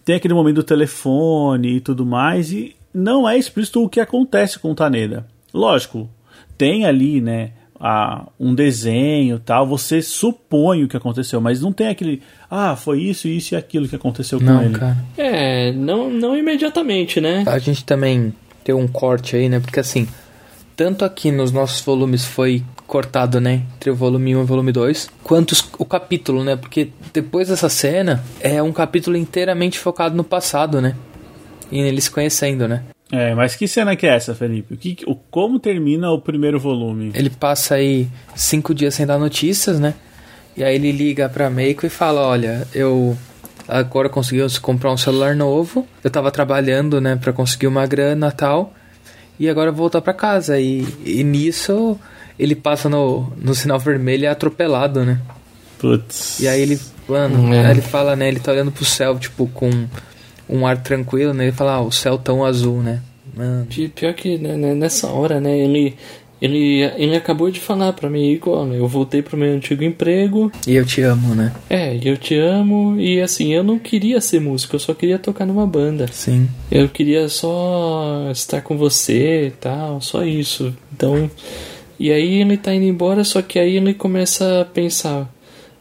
[0.04, 4.58] tem aquele momento do telefone e tudo mais, e não é explícito o que acontece
[4.60, 5.26] com o Taneda.
[5.52, 6.08] Lógico,
[6.56, 7.50] tem ali, né,
[7.80, 13.00] a, um desenho tal, você supõe o que aconteceu, mas não tem aquele, ah, foi
[13.02, 14.74] isso, isso e aquilo que aconteceu com Não, ele.
[14.78, 14.96] cara.
[15.16, 17.42] É, não, não imediatamente, né?
[17.46, 19.58] A gente também tem um corte aí, né?
[19.58, 20.06] Porque assim,
[20.78, 23.62] tanto aqui nos nossos volumes foi cortado, né?
[23.74, 26.54] Entre o volume 1 e o volume 2, quanto o capítulo, né?
[26.54, 30.94] Porque depois dessa cena é um capítulo inteiramente focado no passado, né?
[31.72, 32.84] E eles se conhecendo, né?
[33.10, 34.74] É, mas que cena que é essa, Felipe?
[34.74, 37.10] O que, o, como termina o primeiro volume?
[37.12, 38.06] Ele passa aí
[38.36, 39.94] cinco dias sem dar notícias, né?
[40.56, 43.18] E aí ele liga pra Meiko e fala, olha, eu
[43.66, 48.32] agora consegui comprar um celular novo, eu tava trabalhando, né, pra conseguir uma grana e
[48.32, 48.72] tal,
[49.38, 50.58] e agora eu vou voltar pra casa.
[50.60, 51.98] E, e nisso
[52.38, 55.20] ele passa no, no sinal vermelho e é atropelado, né?
[55.78, 56.40] Putz.
[56.40, 56.78] E aí ele,
[57.08, 57.66] mano, É.
[57.66, 59.70] aí ele fala, né, ele tá olhando pro céu, tipo, com
[60.48, 61.44] um ar tranquilo, né?
[61.44, 63.00] Ele fala, ah, o céu tão azul, né?
[63.36, 63.66] Mano.
[63.66, 65.96] Pi- Pior que né, né, nessa hora, né, ele,
[66.40, 70.74] ele, ele acabou de falar pra mim, olha, eu voltei pro meu antigo emprego, E
[70.76, 71.52] eu te amo, né?
[71.68, 75.18] é, e eu te amo, e assim, eu não queria ser músico, eu só queria
[75.18, 76.06] tocar numa banda.
[76.12, 76.48] Sim.
[76.70, 80.74] Eu queria só estar com você e tal, só isso.
[80.92, 81.30] Então,
[81.98, 85.28] e aí ele tá indo embora, só que aí ele começa a pensar: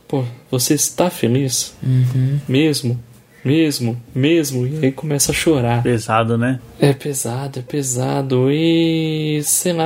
[0.08, 1.76] pô, você está feliz?
[1.84, 2.39] Uhum.
[2.47, 2.99] Mesmo?
[3.45, 3.95] Mesmo?
[4.14, 4.66] Mesmo?
[4.68, 5.82] E aí começa a chorar.
[5.84, 6.60] Pesado, né?
[6.82, 8.51] É pesado, é pesado.
[8.51, 9.86] E sei lá,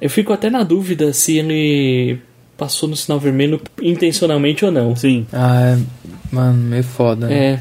[0.00, 2.18] eu, fico até na dúvida se ele
[2.56, 4.94] passou no sinal vermelho intencionalmente ou não.
[4.94, 5.26] Sim.
[5.32, 5.78] Ah, é-
[6.30, 7.60] mano, meio foda, né?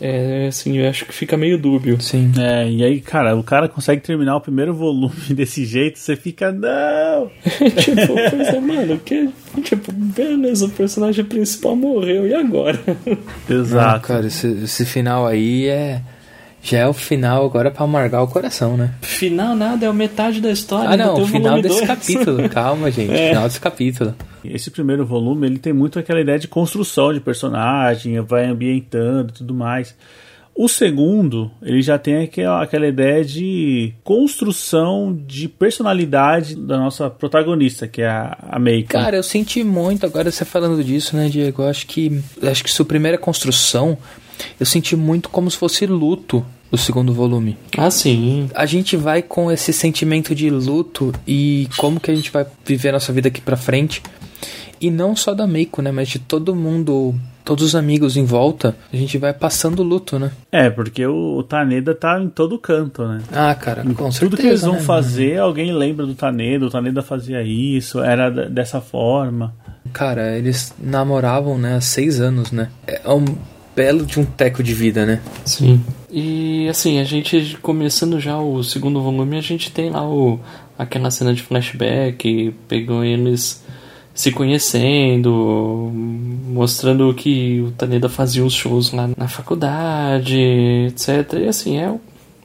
[0.00, 2.00] É, é assim, eu acho que fica meio dúbio.
[2.00, 2.32] Sim.
[2.38, 6.50] É, e aí, cara, o cara consegue terminar o primeiro volume desse jeito, você fica,
[6.50, 7.30] não!
[7.78, 9.28] tipo, pois é, mano, que,
[9.62, 12.80] tipo, beleza, o personagem principal morreu, e agora?
[12.88, 14.08] Ah, Exato.
[14.08, 16.02] cara, esse, esse final aí é.
[16.62, 18.94] Já é o final agora pra amargar o coração, né?
[19.00, 20.90] Final nada, é a metade da história.
[20.90, 21.86] Ah, não, o final desse dois.
[21.86, 22.48] capítulo.
[22.50, 23.12] Calma, gente.
[23.12, 23.30] É.
[23.30, 24.14] Final desse capítulo.
[24.44, 29.38] Esse primeiro volume, ele tem muito aquela ideia de construção de personagem, vai ambientando e
[29.38, 29.94] tudo mais.
[30.54, 37.88] O segundo, ele já tem aquela, aquela ideia de construção de personalidade da nossa protagonista,
[37.88, 38.90] que é a, a Meiko.
[38.90, 41.62] Cara, eu senti muito, agora você falando disso, né, Diego?
[41.62, 42.20] Eu acho que.
[42.42, 43.96] Acho que sua primeira construção,
[44.58, 47.56] eu senti muito como se fosse luto o segundo volume.
[47.76, 48.48] Ah, sim.
[48.54, 52.90] A gente vai com esse sentimento de luto e como que a gente vai viver
[52.90, 54.02] a nossa vida aqui pra frente.
[54.80, 55.90] E não só da Meiko, né?
[55.90, 57.14] Mas de todo mundo,
[57.44, 60.30] todos os amigos em volta, a gente vai passando luto, né?
[60.50, 63.20] É, porque o, Taneda tá em todo canto, né?
[63.30, 64.20] Ah, cara, com certeza.
[64.20, 68.30] Tudo que eles vão né, fazer, alguém lembra do Taneda, o Taneda fazia isso, era
[68.30, 69.54] dessa forma.
[69.92, 72.70] Cara, eles namoravam, né, há seis anos, né?
[72.86, 73.24] É um
[73.80, 75.22] belo de um teco de vida, né?
[75.46, 75.80] Sim.
[76.10, 80.38] E assim, a gente começando já o segundo volume, a gente tem lá o
[80.76, 83.64] aquela cena de flashback, pegou eles
[84.12, 85.90] se conhecendo,
[86.48, 90.38] mostrando que o Taneda fazia os shows lá na faculdade,
[90.88, 91.38] etc.
[91.40, 91.98] E assim, é o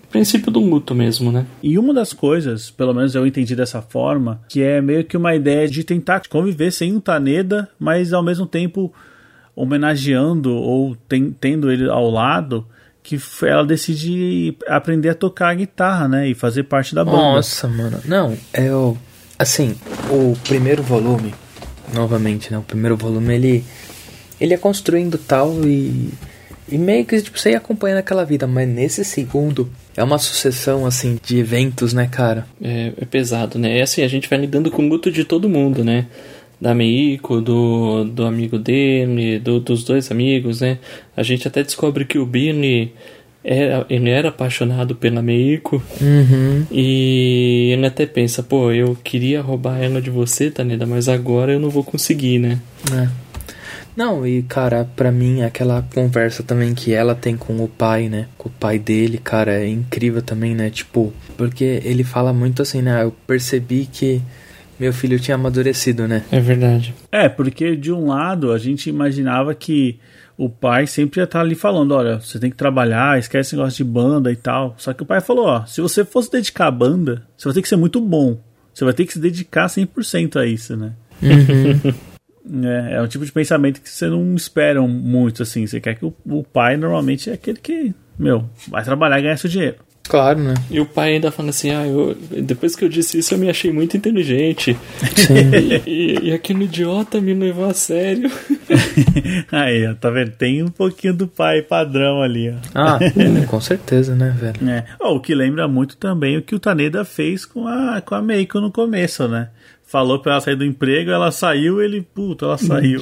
[0.10, 1.46] princípio do luto mesmo, né?
[1.62, 5.36] E uma das coisas, pelo menos eu entendi dessa forma, que é meio que uma
[5.36, 8.94] ideia de tentar conviver sem o Taneda, mas ao mesmo tempo
[9.56, 12.66] homenageando ou ten- tendo ele ao lado,
[13.02, 16.28] que ela decide aprender a tocar a guitarra, né?
[16.28, 17.18] E fazer parte da banda.
[17.18, 18.00] Nossa, mano.
[18.06, 18.98] Não, é o.
[19.38, 19.76] Assim,
[20.10, 21.34] o primeiro volume,
[21.94, 22.58] novamente, né?
[22.58, 23.64] O primeiro volume, ele.
[24.42, 26.10] Ele é construindo tal e.
[26.68, 30.84] E meio que, tipo, você ia acompanhando aquela vida, mas nesse segundo é uma sucessão,
[30.84, 32.48] assim, de eventos, né, cara?
[32.60, 33.78] É, é pesado, né?
[33.78, 36.08] É assim, a gente vai lidando com o luto de todo mundo, né?
[36.66, 40.80] Da Meiko, do, do amigo dele, do- dos dois amigos, né?
[41.16, 42.92] A gente até descobre que o Billy
[43.44, 46.66] era, ele era apaixonado pela Meiko Uhum.
[46.72, 51.60] e ele até pensa, pô, eu queria roubar ela de você, Taneda, mas agora eu
[51.60, 52.60] não vou conseguir, né?
[52.92, 53.08] É.
[53.96, 58.26] Não, e cara, pra mim aquela conversa também que ela tem com o pai, né?
[58.40, 60.72] Com o pai dele, cara, é incrível também, né?
[60.72, 63.04] Tipo, porque ele fala muito assim, né?
[63.04, 64.20] Eu percebi que
[64.80, 66.24] meu filho tinha amadurecido, né?
[66.32, 66.94] É verdade.
[67.12, 70.00] É, porque de um lado a gente imaginava que
[70.38, 73.78] o pai sempre ia estar ali falando, olha, você tem que trabalhar, esquece esse negócio
[73.78, 74.76] de banda e tal.
[74.78, 77.62] Só que o pai falou, ó, se você fosse dedicar a banda, você vai ter
[77.62, 78.38] que ser muito bom.
[78.74, 80.94] Você vai ter que se dedicar 100% a isso, né?
[82.64, 85.66] É, é um tipo de pensamento que você não espera muito, assim.
[85.66, 89.38] Você quer que o, o pai normalmente é aquele que, meu, vai trabalhar e ganhar
[89.38, 89.78] seu dinheiro.
[90.08, 90.54] Claro, né?
[90.70, 93.50] E o pai ainda fala assim: ah, eu, depois que eu disse isso, eu me
[93.50, 94.78] achei muito inteligente.
[95.26, 98.30] E, e, e aquele idiota me levou a sério.
[99.52, 100.32] Aí, ó, tá vendo?
[100.32, 102.56] Tem um pouquinho do pai padrão ali, ó.
[102.74, 103.00] Ah,
[103.48, 104.70] com certeza, né, velho?
[104.70, 104.86] É.
[105.00, 108.22] Ó, o que lembra muito também o que o Taneda fez com a, com a
[108.22, 109.50] Meiko no começo, né?
[109.86, 113.00] Falou pra ela sair do emprego, ela saiu, ele, puta, ela saiu.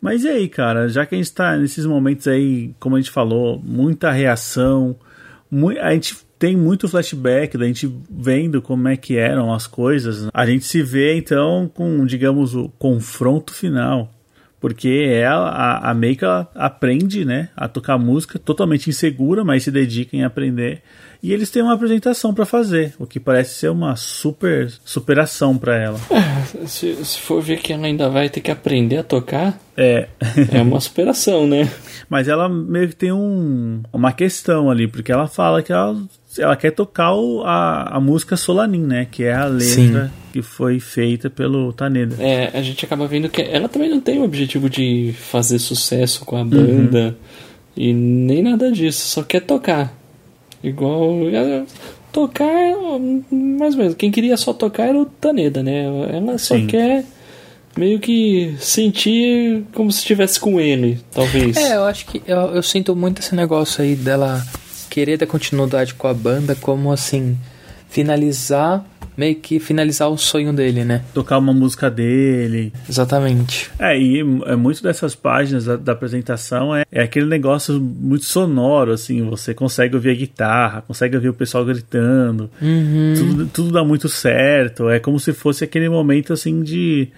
[0.00, 3.10] Mas e aí, cara, já que a gente tá nesses momentos aí, como a gente
[3.10, 4.96] falou, muita reação,
[5.80, 10.28] a gente tem muito flashback da gente vendo como é que eram as coisas.
[10.32, 14.10] A gente se vê então com, digamos, o confronto final.
[14.60, 20.16] Porque ela, a, a Meika aprende né, a tocar música totalmente insegura, mas se dedica
[20.16, 20.82] em aprender.
[21.22, 25.76] E eles têm uma apresentação pra fazer, o que parece ser uma super superação pra
[25.76, 25.98] ela.
[26.66, 30.08] Se, se for ver que ela ainda vai ter que aprender a tocar, É,
[30.50, 31.70] é uma superação, né?
[32.08, 35.94] mas ela meio que tem um, uma questão ali, porque ela fala que ela,
[36.38, 39.06] ela quer tocar o- a, a música Solanin, né?
[39.10, 40.10] Que é a letra Sim.
[40.32, 42.16] que foi feita pelo Taneda.
[42.18, 46.24] É, a gente acaba vendo que ela também não tem o objetivo de fazer sucesso
[46.24, 47.14] com a banda
[47.76, 49.99] e nem nada disso, só quer tocar.
[50.62, 51.28] Igual.
[51.30, 51.64] ela-
[52.12, 52.48] Tocar,
[53.30, 53.94] mais ou menos.
[53.94, 55.84] Quem queria só tocar era o Taneda, né?
[56.12, 56.66] Ela só Sim.
[56.66, 57.04] quer
[57.76, 61.56] meio que sentir como se estivesse com ele, talvez.
[61.56, 64.44] É, eu acho que eu, eu sinto muito esse negócio aí dela
[64.90, 67.38] querer dar continuidade com a banda, como assim,
[67.88, 68.84] finalizar,
[69.16, 71.02] meio que finalizar o sonho dele, né?
[71.12, 72.72] Tocar uma música dele.
[72.88, 73.70] Exatamente.
[73.78, 78.92] É, e é muito dessas páginas da, da apresentação é, é aquele negócio muito sonoro,
[78.92, 82.50] assim, você consegue ouvir a guitarra, consegue ouvir o pessoal gritando,
[83.16, 87.08] tudo, tudo dá muito certo, é como se fosse aquele momento, assim, de,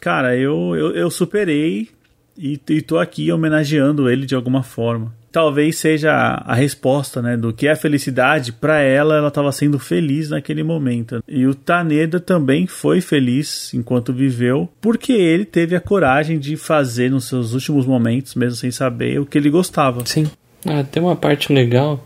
[0.00, 1.88] cara, eu, eu, eu superei
[2.36, 5.12] e, e tô aqui homenageando ele de alguma forma.
[5.32, 9.78] Talvez seja a, resposta, né, do que é a felicidade, pra ela, ela tava sendo
[9.78, 11.24] feliz naquele momento.
[11.26, 17.10] E o Taneda também foi feliz enquanto viveu, porque ele teve a coragem de fazer
[17.10, 20.04] nos seus últimos momentos, mesmo sem saber, o que ele gostava.
[20.04, 20.30] Sim.
[20.66, 22.04] Ah, tem uma parte legal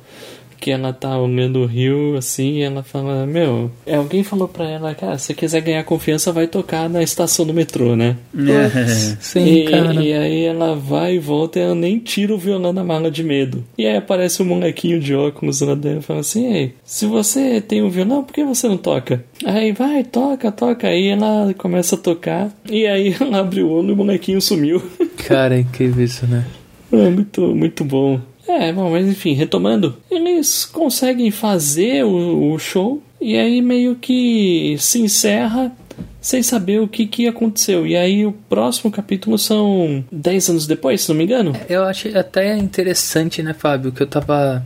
[0.59, 4.69] que ela tá olhando o rio assim e ela fala: Meu, é, alguém falou pra
[4.69, 8.17] ela, cara, se você quiser ganhar confiança, vai tocar na estação do metrô, né?
[9.21, 9.95] Sim, e, cara.
[9.95, 13.23] e aí ela vai e volta e ela nem tira o violão da mala de
[13.23, 13.65] medo.
[13.77, 17.61] E aí aparece um molequinho de óculos lá dentro e fala assim: Ei, se você
[17.61, 19.25] tem um violão, por que você não toca?
[19.45, 20.89] Aí vai, toca, toca.
[20.89, 24.83] Aí ela começa a tocar e aí ela abre o olho e o molequinho sumiu.
[25.27, 26.45] Cara, é incrível isso, né?
[26.93, 28.21] É muito, muito bom.
[28.49, 34.77] É, bom, mas enfim, retomando, eles conseguem fazer o, o show e aí meio que
[34.79, 35.73] se encerra
[36.21, 37.87] sem saber o que, que aconteceu.
[37.87, 41.53] E aí o próximo capítulo são 10 anos depois, se não me engano.
[41.69, 44.65] Eu achei até interessante, né, Fábio, que eu tava.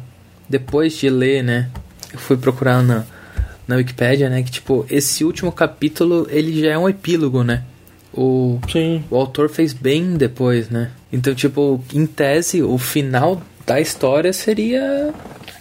[0.48, 1.70] Depois de ler, né?
[2.12, 3.04] Eu fui procurar na,
[3.68, 4.42] na Wikipédia, né?
[4.42, 7.62] Que, tipo, esse último capítulo ele já é um epílogo, né?
[8.12, 9.04] O, Sim.
[9.08, 10.90] o autor fez bem depois, né?
[11.12, 13.40] Então, tipo, em tese, o final
[13.70, 15.14] da história seria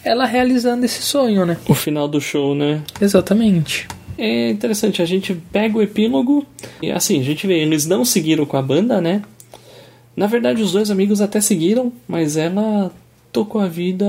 [0.04, 1.58] ela realizando esse sonho, né?
[1.68, 2.82] O final do show, né?
[3.00, 3.88] Exatamente.
[4.18, 6.44] É interessante, a gente pega o epílogo
[6.82, 9.22] e assim, a gente vê, eles não seguiram com a banda, né?
[10.16, 12.92] Na verdade, os dois amigos até seguiram, mas ela
[13.32, 14.06] tocou a vida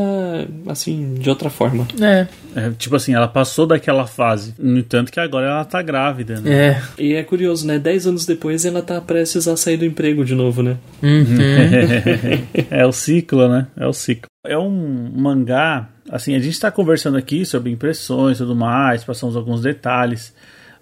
[0.66, 1.87] assim, de outra forma.
[2.01, 4.55] É, É, tipo assim, ela passou daquela fase.
[4.59, 6.51] No entanto que agora ela tá grávida, né?
[6.53, 6.83] é.
[6.99, 7.79] E é curioso, né?
[7.79, 10.77] Dez anos depois ela tá prestes a sair do emprego de novo, né?
[12.71, 13.66] é o ciclo, né?
[13.77, 14.29] É o ciclo.
[14.45, 19.37] É um mangá, assim, a gente está conversando aqui sobre impressões e tudo mais, passamos
[19.37, 20.35] alguns detalhes,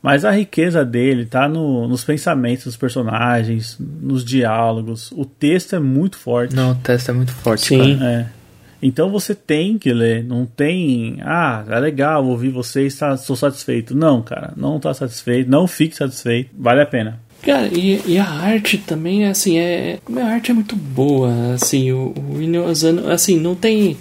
[0.02, 5.10] mas a riqueza dele tá no- nos pensamentos dos personagens, nos diálogos.
[5.12, 6.54] O texto é muito forte.
[6.54, 7.98] Não, o teste é muito forte, Sim.
[7.98, 8.10] cara.
[8.34, 8.38] É.
[8.80, 13.34] Então você tem que ler, não tem, ah, é legal ouvir você e está, sou
[13.34, 13.96] satisfeito.
[13.96, 17.20] Não, cara, não tá satisfeito, não fique satisfeito, vale a pena.
[17.42, 19.98] Cara, e, e a arte também, assim, é.
[20.16, 23.96] A arte é muito boa, assim, o, o Inyo Asano, assim, não tem.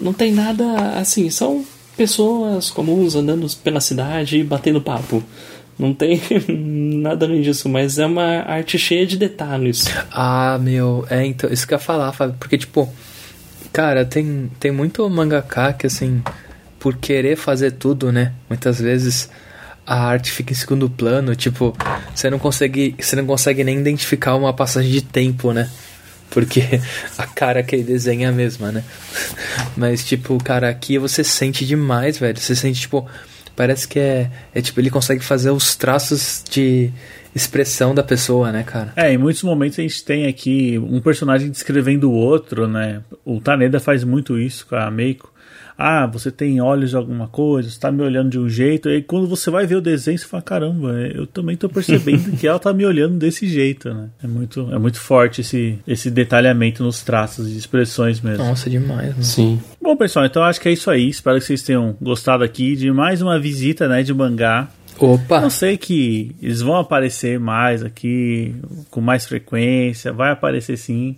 [0.00, 0.64] Não tem nada,
[0.98, 1.64] assim, são
[1.98, 5.22] pessoas comuns andando pela cidade e batendo papo.
[5.76, 9.86] Não tem nada além disso, mas é uma arte cheia de detalhes.
[10.10, 12.88] Ah, meu, é, então, isso que eu ia falar, Fábio, porque, tipo,
[13.72, 16.22] cara, tem, tem muito mangaka que, assim,
[16.78, 19.28] por querer fazer tudo, né, muitas vezes
[19.84, 21.76] a arte fica em segundo plano, tipo,
[22.14, 25.68] você não consegue, você não consegue nem identificar uma passagem de tempo, né,
[26.30, 26.62] porque
[27.16, 28.84] a cara que ele desenha é a mesma, né,
[29.76, 33.08] mas, tipo, cara, aqui você sente demais, velho, você sente, tipo,
[33.54, 36.90] parece que é, é tipo, ele consegue fazer os traços de
[37.34, 38.92] expressão da pessoa, né, cara.
[38.96, 43.02] É, em muitos momentos a gente tem aqui um personagem descrevendo o outro, né?
[43.24, 45.32] O Taneda faz muito isso com a Meiko.
[45.80, 49.00] Ah, você tem olhos de alguma coisa, você tá me olhando de um jeito, e
[49.00, 52.58] quando você vai ver o desenho, você fala, caramba, eu também tô percebendo que ela
[52.58, 54.10] tá me olhando desse jeito, né?
[54.20, 58.44] É muito, é muito forte esse, esse detalhamento nos traços e expressões mesmo.
[58.44, 59.22] Nossa, demais, mano.
[59.22, 59.60] Sim.
[59.80, 61.08] Bom, pessoal, então acho que é isso aí.
[61.08, 64.68] Espero que vocês tenham gostado aqui de mais uma visita, né, de mangá.
[64.98, 65.42] Opa!
[65.42, 68.52] Eu sei que eles vão aparecer mais aqui,
[68.90, 71.14] com mais frequência, vai aparecer sim.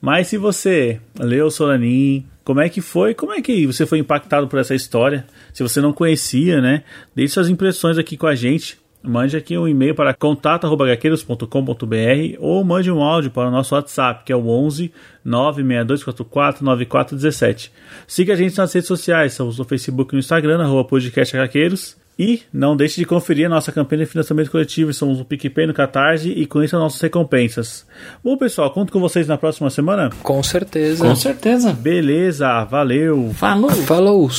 [0.00, 3.14] Mas se você leu Solanin, como é que foi?
[3.14, 5.24] Como é que você foi impactado por essa história?
[5.52, 6.82] Se você não conhecia, né?
[7.14, 8.82] Deixe suas impressões aqui com a gente.
[9.02, 14.32] Mande aqui um e-mail para contato.gaqueiros.com.br ou mande um áudio para o nosso WhatsApp, que
[14.32, 14.92] é o 11
[15.24, 17.72] 96244 9417.
[18.06, 21.96] Siga a gente nas redes sociais, estamos no Facebook e no Instagram, arroba podcast Gaqueiros.
[22.22, 24.92] E não deixe de conferir a nossa campanha de financiamento coletivo.
[24.92, 27.84] Somos no PicPay, no Catarse e conheça nossas recompensas.
[28.22, 30.08] Bom, pessoal, conto com vocês na próxima semana.
[30.22, 31.04] Com certeza.
[31.04, 31.72] Com certeza.
[31.72, 33.32] Beleza, valeu!
[33.34, 33.70] Falou!
[33.70, 34.30] Falou!